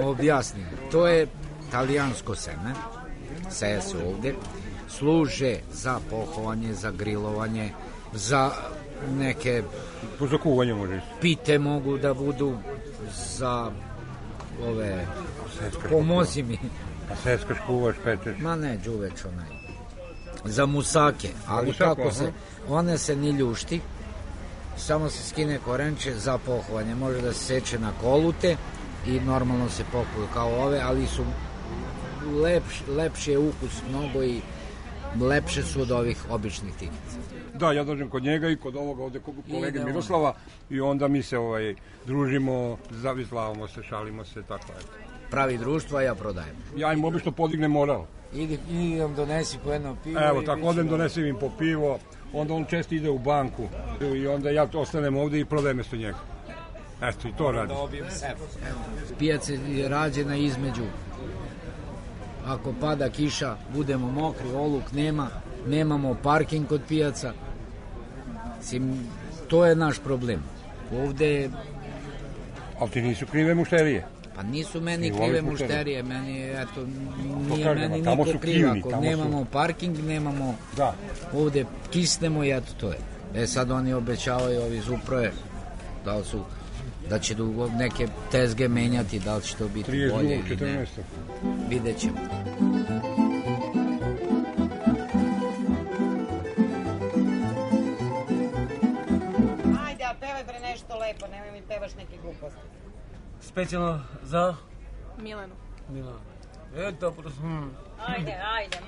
објасни. 0.08 0.64
Тоа 0.88 1.10
е 1.12 1.26
талијанско 1.68 2.32
семе, 2.32 2.72
сеја 3.52 3.82
се 3.84 3.98
овде, 4.00 4.32
služe 4.88 5.56
za 5.72 6.00
pohovanje, 6.10 6.74
za 6.74 6.90
grilovanje, 6.90 7.72
za 8.12 8.50
neke 9.18 9.62
Za 10.30 10.38
kuvanje 10.38 10.74
može 10.74 11.00
pite 11.20 11.58
mogu 11.58 11.98
da 11.98 12.14
budu 12.14 12.58
za 13.38 13.70
ove 14.66 15.06
pomozi 15.90 16.42
mi. 16.42 16.58
A 17.12 17.16
seskaš, 17.22 17.56
kuvaš, 17.66 17.96
pečeš. 18.04 18.38
ma 18.38 18.56
ne 18.56 18.76
đuveč 18.84 19.24
onaj. 19.24 19.48
Za 20.44 20.66
musake 20.66 21.28
ali 21.46 21.66
musaku, 21.66 21.94
kako 21.94 22.10
se 22.12 22.24
aha. 22.24 22.32
one 22.68 22.98
se 22.98 23.16
ni 23.16 23.30
ljušti 23.30 23.80
samo 24.78 25.10
se 25.10 25.28
skine 25.28 25.58
korenče 25.64 26.14
za 26.14 26.38
pohovanje. 26.38 26.94
Može 26.94 27.20
da 27.20 27.32
se 27.32 27.44
seče 27.44 27.78
na 27.78 27.92
kolute 28.00 28.56
i 29.06 29.20
normalno 29.20 29.68
se 29.68 29.84
pokuju 29.84 30.26
kao 30.34 30.64
ove 30.64 30.80
ali 30.80 31.06
su 31.06 31.24
lepš, 32.42 32.82
lepši 32.88 33.30
je 33.30 33.38
ukus 33.38 33.82
mnogo 33.88 34.22
i 34.22 34.40
lepše 35.20 35.62
su 35.62 35.80
od 35.80 35.90
ovih 35.90 36.30
običnih 36.30 36.74
tikica 36.74 37.18
Da, 37.54 37.72
ja 37.72 37.84
dođem 37.84 38.08
kod 38.08 38.22
njega 38.22 38.48
i 38.48 38.56
kod 38.56 38.76
ovoga 38.76 39.02
ovde 39.02 39.20
kod 39.20 39.34
kolege. 39.50 39.84
Miroslava 39.84 40.34
i 40.70 40.80
onda 40.80 41.08
mi 41.08 41.22
se 41.22 41.38
ovaj 41.38 41.74
družimo, 42.06 42.78
zavizlavamo 42.90 43.68
se, 43.68 43.82
šalimo 43.82 44.24
se, 44.24 44.42
tako 44.42 44.72
eto. 44.78 44.88
pravi 45.30 45.58
društvo 45.58 45.98
a 45.98 46.02
ja 46.02 46.14
prodajem 46.14 46.56
Ja 46.76 46.92
im 46.92 47.04
obično 47.04 47.32
podignem 47.32 47.70
moral. 47.70 48.04
Idi, 48.34 48.58
idem 48.70 49.14
donesi 49.14 49.58
po 49.64 49.72
jedno 49.72 49.96
pivo 50.04 50.20
Evo, 50.20 50.42
i 50.42 50.44
tako 50.44 50.66
odem, 50.66 50.88
donesem 50.88 51.26
im 51.26 51.36
po 51.40 51.50
pivo, 51.58 51.98
onda 52.32 52.54
on 52.54 52.64
često 52.64 52.94
ide 52.94 53.10
u 53.10 53.18
banku 53.18 53.68
i 54.14 54.26
onda 54.26 54.50
ja 54.50 54.68
ostanem 54.74 55.16
ovde 55.16 55.40
i 55.40 55.44
prodajem 55.44 55.76
mesto 55.76 55.96
njega. 55.96 56.18
Eto, 57.02 57.28
i 57.28 57.32
to 57.38 57.52
radi. 57.52 57.74
Dobijem 57.74 58.10
sef. 58.10 58.38
Pijac 59.18 59.48
je 59.48 59.88
rađena 59.88 60.36
između 60.36 60.82
ako 62.48 62.72
pada 62.80 63.08
kiša, 63.08 63.56
budemo 63.74 64.10
mokri, 64.10 64.48
oluk 64.54 64.92
nema, 64.92 65.28
nemamo 65.66 66.14
parking 66.22 66.66
kod 66.68 66.80
pijaca. 66.88 67.32
Sim, 68.62 69.06
to 69.48 69.64
je 69.66 69.74
naš 69.76 69.98
problem. 69.98 70.42
Ovde... 70.92 71.50
Ali 72.80 72.90
ti 72.90 73.02
nisu 73.02 73.26
krive 73.26 73.54
mušterije. 73.54 74.06
Pa 74.36 74.42
nisu 74.42 74.80
meni 74.80 75.10
krive 75.10 75.42
mušterije. 75.42 76.02
meni, 76.02 76.50
eto, 76.50 76.86
nije 77.48 77.64
kažem, 77.64 77.90
meni 77.90 78.02
niko 78.02 78.24
su 78.24 78.38
kriv. 78.38 78.54
kivni, 78.54 78.80
Ako 78.80 78.90
tamo 78.90 79.02
su- 79.02 79.08
nemamo 79.08 79.44
parking, 79.52 79.98
nemamo... 79.98 80.54
Da. 80.76 80.94
Ovde 81.34 81.64
kisnemo 81.90 82.44
i 82.44 82.50
eto 82.50 82.72
to 82.80 82.88
je. 82.88 82.98
E 83.34 83.46
sad 83.46 83.70
oni 83.70 83.92
obećavaju 83.92 84.60
ovi 84.62 84.76
iz 84.76 84.88
uprave 84.88 85.32
da 86.04 86.24
su 86.24 86.40
da 87.10 87.18
će 87.18 87.34
dugo 87.34 87.68
neke 87.68 88.08
tezge 88.30 88.68
menjati, 88.68 89.18
da 89.18 89.36
li 89.36 89.42
će 89.42 89.56
to 89.56 89.68
biti 89.68 89.92
32. 89.92 90.12
bolje 90.12 90.34
ili 90.34 90.56
ne. 90.56 90.86
14. 90.86 90.86
Vidjet 91.68 91.98
ćemo. 91.98 92.18
Ajde, 99.86 100.04
a 100.04 100.14
pevaj 100.20 100.44
bre 100.44 100.60
nešto 100.60 100.98
lepo, 100.98 101.26
nemoj 101.26 101.50
mi 101.52 101.62
pevaš 101.68 101.94
neke 101.94 102.16
gluposti. 102.22 102.58
Specijalno 103.40 104.00
za 104.22 104.56
Milenu. 105.18 105.54
Milano. 105.88 106.20
E, 106.76 106.92
dobro. 107.00 107.30
Hmm. 107.30 107.70
Ajde, 108.06 108.36
ajde. 108.56 108.78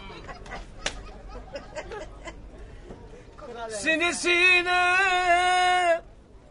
Sine, 3.83 4.15
sine, 4.15 4.81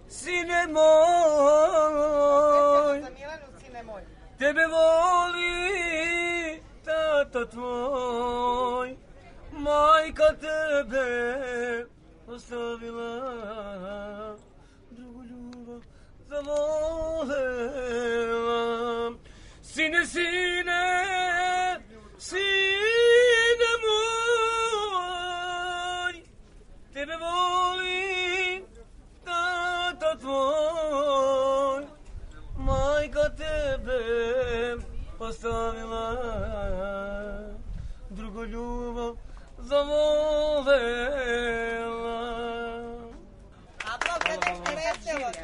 sine 0.10 0.68
moj, 0.68 1.90
Za 3.02 3.10
Milenu, 3.10 3.46
sine 3.66 3.84
moj. 3.84 4.02
tebe 4.38 4.66
voli 4.68 6.62
tata 6.86 7.46
tvoj, 7.46 8.96
majka 9.52 10.34
tebe 10.42 11.10
ostavila, 12.28 13.12
drugu 14.92 15.24
ljubav 15.24 15.82
zavolela. 16.30 17.60
Sine, 19.62 20.06
sine, 20.06 20.82
sine 22.18 22.89
drugu 38.10 38.46
ljubav 38.46 39.16
zavolela. 39.58 40.80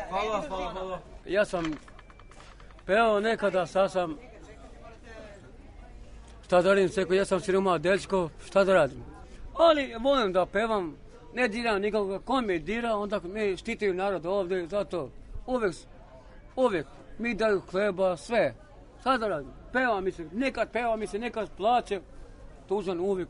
Hvala, 0.10 0.44
hvala, 0.48 0.72
hvala. 0.72 1.00
Ja 1.26 1.46
sam 1.46 1.74
peo 2.86 3.20
nekada, 3.20 3.66
sad 3.66 3.92
sam 3.92 4.18
šta 6.46 6.62
da 6.62 6.70
radim, 6.70 6.90
seko, 6.90 7.14
ja 7.14 7.26
sam 7.26 7.40
siroma 7.40 7.78
dečko, 7.78 8.30
šta 8.46 8.64
da 8.64 8.74
radim. 8.74 9.04
Ali 9.54 9.96
volim 10.00 10.34
da 10.34 10.46
pevam, 10.46 10.96
ne 11.34 11.48
diram 11.48 11.82
nikoga, 11.82 12.20
ko 12.20 12.42
me 12.42 12.60
dira, 12.60 12.98
onda 12.98 13.20
me 13.24 13.58
štitaju 13.58 13.94
narod 13.94 14.26
ovde, 14.26 14.68
zato 14.68 15.10
uvek, 15.46 15.76
uvek 16.56 16.88
mi 17.18 17.34
daju 17.34 17.62
hleba, 17.72 18.18
sve. 18.18 18.54
Šta 19.02 19.18
da 19.18 19.28
radim? 19.28 19.65
Peva 19.76 20.02
mi 20.02 20.12
se, 20.12 20.26
nekad 20.32 20.72
peva 20.72 20.96
mi 20.96 21.08
se, 21.08 21.20
nekad 21.20 21.50
plaće, 21.58 22.00
tužan 22.68 23.00
uvek 23.00 23.28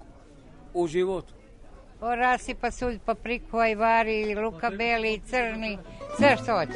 u 0.73 0.87
životu. 0.87 1.33
Orasi, 2.01 2.55
pasulj, 2.55 2.99
papriku, 3.05 3.57
ajvari, 3.57 4.35
luka 4.35 4.69
beli, 4.69 5.21
crni, 5.25 5.77
sve 6.17 6.37
što 6.43 6.53
hoćeš. 6.53 6.75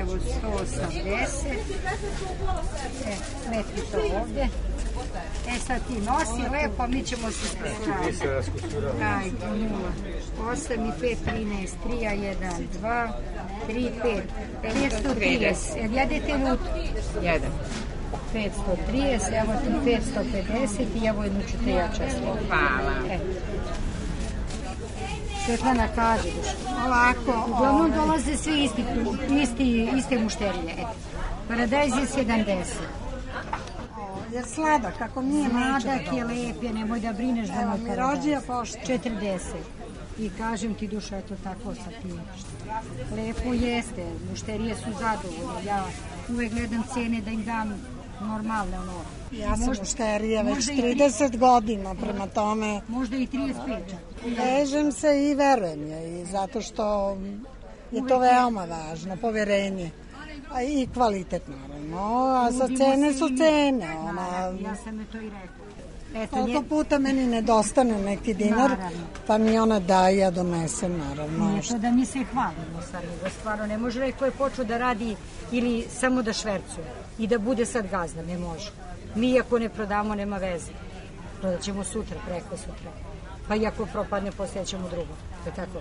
Evo 0.00 0.12
180. 0.12 1.52
E, 3.06 3.16
metri 3.50 3.82
to 3.92 3.98
ovde. 4.20 4.71
E 5.48 5.58
sad 5.66 5.80
ti 5.88 5.94
nosi 5.94 6.42
lepo, 6.52 6.86
mi 6.86 7.02
ćemo 7.02 7.30
se 7.30 7.48
spredstaviti. 7.48 8.28
Ajde, 9.04 9.46
nula. 9.46 9.92
8 10.38 10.88
i 10.88 10.92
5, 11.00 11.16
13, 11.26 11.68
3, 11.86 12.06
a 12.06 12.14
1, 12.14 12.36
2, 12.82 13.08
3, 13.68 13.90
5, 14.04 14.22
530. 14.62 15.76
Jel 15.76 15.92
jedete 15.92 16.36
lutu? 16.36 16.64
Jedan. 17.22 17.50
530, 18.34 19.42
evo 19.42 19.52
ti 19.62 19.90
550 19.90 21.02
i 21.02 21.06
evo 21.06 21.22
jednu 21.24 21.40
ću 21.40 21.64
te 21.64 21.70
ja 21.70 21.88
često. 21.88 22.36
Hvala. 22.48 22.92
E. 23.10 23.18
Svetlana 25.46 25.88
kaže, 25.94 26.28
ovako, 26.86 27.50
uglavnom 27.50 27.92
dolaze 27.92 28.36
svi 28.36 28.64
isti, 28.64 28.84
isti, 29.42 29.88
iste 29.96 30.18
mušterije. 30.18 30.72
Eto. 30.72 30.88
Paradajz 31.48 31.92
je 31.92 32.24
70. 32.24 32.54
Jer 34.32 34.44
sladak, 34.46 35.00
ako 35.00 35.22
nije 35.22 35.50
Sladak 35.50 36.12
je 36.12 36.24
lep, 36.24 36.62
je, 36.62 36.72
nemoj 36.72 37.00
da 37.00 37.12
brineš 37.12 37.48
da 37.48 37.60
Evo 37.62 37.72
mi 37.78 37.96
rođija 37.96 38.40
pošto. 38.40 38.78
40. 38.78 39.38
I 40.18 40.30
kažem 40.30 40.74
ti 40.74 40.88
duša, 40.88 41.16
eto 41.16 41.34
tako 41.44 41.74
sa 41.74 41.90
tim. 42.02 42.20
Lepo 43.16 43.52
jeste, 43.52 44.06
mušterije 44.30 44.74
su 44.76 44.90
zadovoljne. 44.92 45.64
Ja 45.66 45.84
uvek 46.28 46.52
gledam 46.52 46.82
cene 46.94 47.20
da 47.20 47.30
im 47.30 47.44
dam 47.44 47.74
normalne 48.20 48.78
ono. 48.78 48.92
Ja 49.32 49.56
sam 49.56 49.66
Možda- 49.66 49.82
mušterija 49.82 50.42
već 50.42 50.54
možda 50.54 50.72
i 50.72 50.76
30 50.76 51.38
godina, 51.38 51.94
prema 51.94 52.26
tome 52.26 52.80
Možda 52.88 53.16
i 53.16 53.26
35 53.26 53.54
čak. 53.90 53.98
vežem 54.38 54.92
se 54.92 55.30
i 55.30 55.34
verujem 55.34 55.86
je 55.86 56.22
i 56.22 56.24
zato 56.24 56.60
što 56.60 57.16
je 57.90 58.06
to 58.08 58.18
veoma 58.18 58.64
važno, 58.64 59.16
poverenje. 59.16 59.90
A 60.54 60.62
i 60.62 60.86
kvalitet 60.86 61.42
naravno, 61.48 61.98
a 62.26 62.52
sa 62.52 62.66
cene 62.68 63.12
su 63.12 63.26
i 63.26 63.30
mi. 63.30 63.38
cene. 63.38 63.96
Ona, 63.98 64.22
Ja 64.60 64.76
sam 64.76 65.00
je 65.00 65.06
to 65.06 65.18
i 65.18 65.30
rekla. 65.30 65.62
Eto, 66.14 66.36
koliko 66.36 66.62
puta 66.62 66.98
meni 66.98 67.26
nedostane 67.26 67.98
neki 67.98 68.34
dinar, 68.34 68.70
Naravno. 68.70 68.98
pa 69.26 69.38
mi 69.38 69.58
ona 69.58 69.80
daje, 69.80 70.18
ja 70.18 70.30
donesem 70.30 70.98
naravno. 70.98 71.46
Nije 71.46 71.62
to 71.62 71.78
da 71.78 71.90
mi 71.90 72.06
se 72.06 72.24
hvalimo 72.24 72.82
sad, 72.82 73.00
nego 73.04 73.30
stvarno 73.30 73.66
ne 73.66 73.78
može 73.78 74.00
neko 74.00 74.24
je 74.24 74.30
počeo 74.30 74.64
da 74.64 74.78
radi 74.78 75.16
ili 75.52 75.86
samo 75.90 76.22
da 76.22 76.32
švercuje 76.32 76.86
i 77.18 77.26
da 77.26 77.38
bude 77.38 77.66
sad 77.66 77.86
gazda, 77.86 78.22
ne 78.22 78.38
može. 78.38 78.70
Mi 79.14 79.40
ako 79.40 79.58
ne 79.58 79.68
prodamo, 79.68 80.14
nema 80.14 80.36
veze. 80.36 80.72
Prodat 81.40 81.60
ćemo 81.62 81.84
sutra, 81.84 82.16
preko 82.26 82.56
sutra. 82.56 82.90
Pa 83.48 83.54
i 83.56 83.66
ako 83.66 83.86
propadne, 83.86 84.32
poslije 84.32 84.64
ćemo 84.64 84.88
drugo. 84.88 85.12
To 85.44 85.50
je 85.50 85.54
tako. 85.56 85.78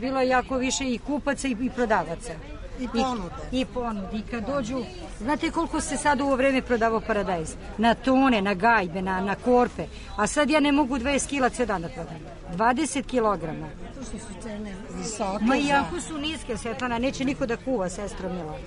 Bilo 0.00 0.20
je 0.20 0.28
jako 0.28 0.56
više 0.56 0.84
i 0.84 0.98
kupaca 0.98 1.48
i, 1.48 1.56
i 1.60 1.70
prodavaca. 1.70 2.32
I 2.80 2.88
ponude. 2.88 3.34
I, 3.52 3.60
i 3.60 3.64
ponude. 3.64 4.08
I 4.12 4.22
kad 4.22 4.46
dođu, 4.46 4.84
znate 5.18 5.50
koliko 5.50 5.80
se 5.80 5.96
sad 5.96 6.20
u 6.20 6.24
ovo 6.24 6.36
vreme 6.36 6.62
prodavao 6.62 7.00
paradajz? 7.00 7.54
Na 7.78 7.94
tone, 7.94 8.42
na 8.42 8.54
gajbe, 8.54 9.02
na, 9.02 9.20
na 9.20 9.34
korpe. 9.34 9.86
A 10.16 10.26
sad 10.26 10.50
ja 10.50 10.60
ne 10.60 10.72
mogu 10.72 10.98
20 10.98 11.28
kila 11.28 11.50
sve 11.50 11.66
dana 11.66 11.88
prodam. 11.88 12.18
20 12.56 13.02
kilograma. 13.06 13.68
To 13.94 14.04
su 14.04 14.16
cene 14.42 14.74
visoke. 14.98 15.44
Ma 15.44 15.56
iako 15.56 16.00
su 16.00 16.18
niske, 16.18 16.56
Svetlana, 16.56 16.98
neće 16.98 17.24
niko 17.24 17.46
da 17.46 17.56
kuva, 17.56 17.88
sestro 17.88 18.28
Mila. 18.28 18.58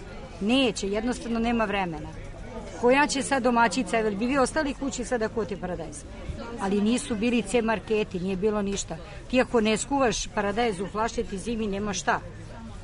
Neće, 0.42 0.90
jednostavno 0.90 1.40
nema 1.40 1.66
vremena. 1.66 2.10
Koja 2.82 3.08
će 3.08 3.24
sad 3.24 3.44
domaćica, 3.44 3.98
jel 3.98 4.16
bi 4.16 4.26
vi 4.26 4.38
ostali 4.38 4.74
kući 4.74 5.06
sad 5.06 5.20
da 5.20 5.30
kuvate 5.30 5.58
paradajz? 5.58 6.04
Ali 6.62 6.82
nisu 6.82 7.16
bili 7.16 7.42
C 7.42 7.62
marketi, 7.62 8.20
nije 8.20 8.36
bilo 8.36 8.62
ništa. 8.62 8.98
Ti 9.30 9.42
ako 9.42 9.62
ne 9.62 9.78
skuvaš 9.78 10.28
paradajz 10.28 10.80
u 10.80 10.88
flašeti 10.88 11.38
zimi, 11.38 11.68
nema 11.68 11.94
šta. 11.94 12.20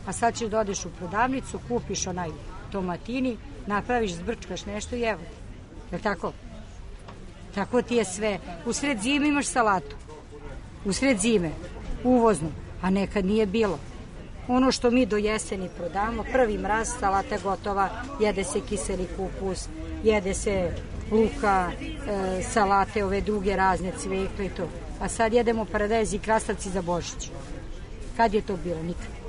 A 0.08 0.14
sad 0.14 0.38
ćeš 0.38 0.50
da 0.50 0.60
odeš 0.60 0.86
u 0.86 0.90
prodavnicu, 0.90 1.60
kupiš 1.68 2.08
onaj 2.08 2.30
tomatini, 2.72 3.38
napraviš, 3.68 4.14
zbrčkaš 4.14 4.66
nešto 4.66 4.96
i 4.96 5.02
evo. 5.02 5.22
Je 5.92 6.00
tako? 6.00 6.32
Tako 7.56 7.82
ti 7.82 7.96
je 7.96 8.06
sve. 8.06 8.40
U 8.66 8.74
sred 8.74 9.02
zime 9.02 9.28
imaš 9.28 9.46
salatu. 9.46 9.96
U 10.86 10.94
sred 10.94 11.20
zime. 11.20 11.52
Uvoznu. 12.04 12.52
A 12.82 12.90
nekad 12.90 13.26
nije 13.26 13.46
bilo. 13.46 13.80
Ono 14.48 14.72
što 14.72 14.92
mi 14.92 15.06
do 15.06 15.18
jeseni 15.18 15.70
prodamo, 15.78 16.24
prvi 16.32 16.58
mraz, 16.58 16.90
salata 17.00 17.38
gotova, 17.44 17.90
jede 18.20 18.44
se 18.44 18.62
kiseli 18.70 19.08
kupus, 19.18 19.68
jede 20.04 20.34
se 20.34 20.72
luka, 21.12 21.72
e, 21.82 22.44
salate, 22.44 23.06
ove 23.06 23.22
druge 23.22 23.56
razne 23.56 23.92
cvekle 24.00 24.46
i 24.46 24.50
to. 24.50 24.68
A 25.00 25.10
sad 25.10 25.34
jedemo 25.34 25.66
paradajz 25.66 26.14
i 26.14 26.20
krastavci 26.20 26.70
za 26.70 26.82
Božić. 26.82 27.30
Kad 28.18 28.34
je 28.34 28.42
to 28.42 28.58
bilo? 28.64 28.84
Nikad. 28.84 29.23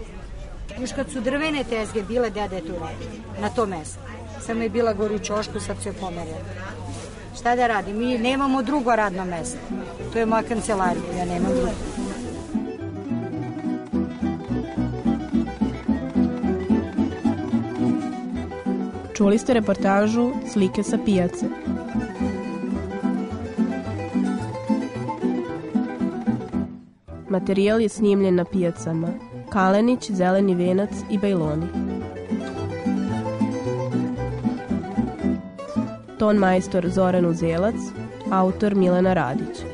Još 0.80 0.92
kad 0.92 1.10
su 1.10 1.20
drvene 1.20 1.64
tezge 1.64 2.02
bile, 2.02 2.30
deda 2.30 2.56
je 2.56 2.66
tu 2.66 2.72
radio, 2.72 3.08
na 3.40 3.48
to 3.48 3.66
mesto. 3.66 4.00
Samo 4.40 4.62
je 4.62 4.68
bila 4.68 4.92
gore 4.92 5.14
u 5.14 5.18
čošku, 5.18 5.60
sad 5.60 5.76
su 5.82 5.88
je 5.88 5.92
pomerila. 5.92 6.38
Šta 7.36 7.56
da 7.56 7.66
radim? 7.66 7.98
Mi 7.98 8.18
nemamo 8.18 8.62
drugo 8.62 8.96
radno 8.96 9.24
mesto. 9.24 9.58
To 10.12 10.18
je 10.18 10.26
moja 10.26 10.42
kancelarija, 10.42 11.18
ja 11.18 11.24
nemam 11.24 11.52
drugo. 11.54 11.70
Čuli 19.14 19.38
ste 19.38 19.54
reportažu 19.54 20.32
Slike 20.52 20.82
sa 20.82 20.98
pijace. 21.04 21.46
Materijal 27.28 27.80
je 27.80 27.88
snimljen 27.88 28.34
na 28.34 28.44
pijacama 28.44 29.33
Kalenić, 29.54 30.10
Zeleni 30.10 30.54
venac 30.54 30.90
i 31.10 31.18
Bajloni. 31.18 31.66
Ton 36.18 36.36
majstor 36.36 36.88
Zoran 36.90 37.26
Uzelac, 37.26 37.74
autor 38.30 38.74
Milena 38.74 39.14
Radić. 39.14 39.73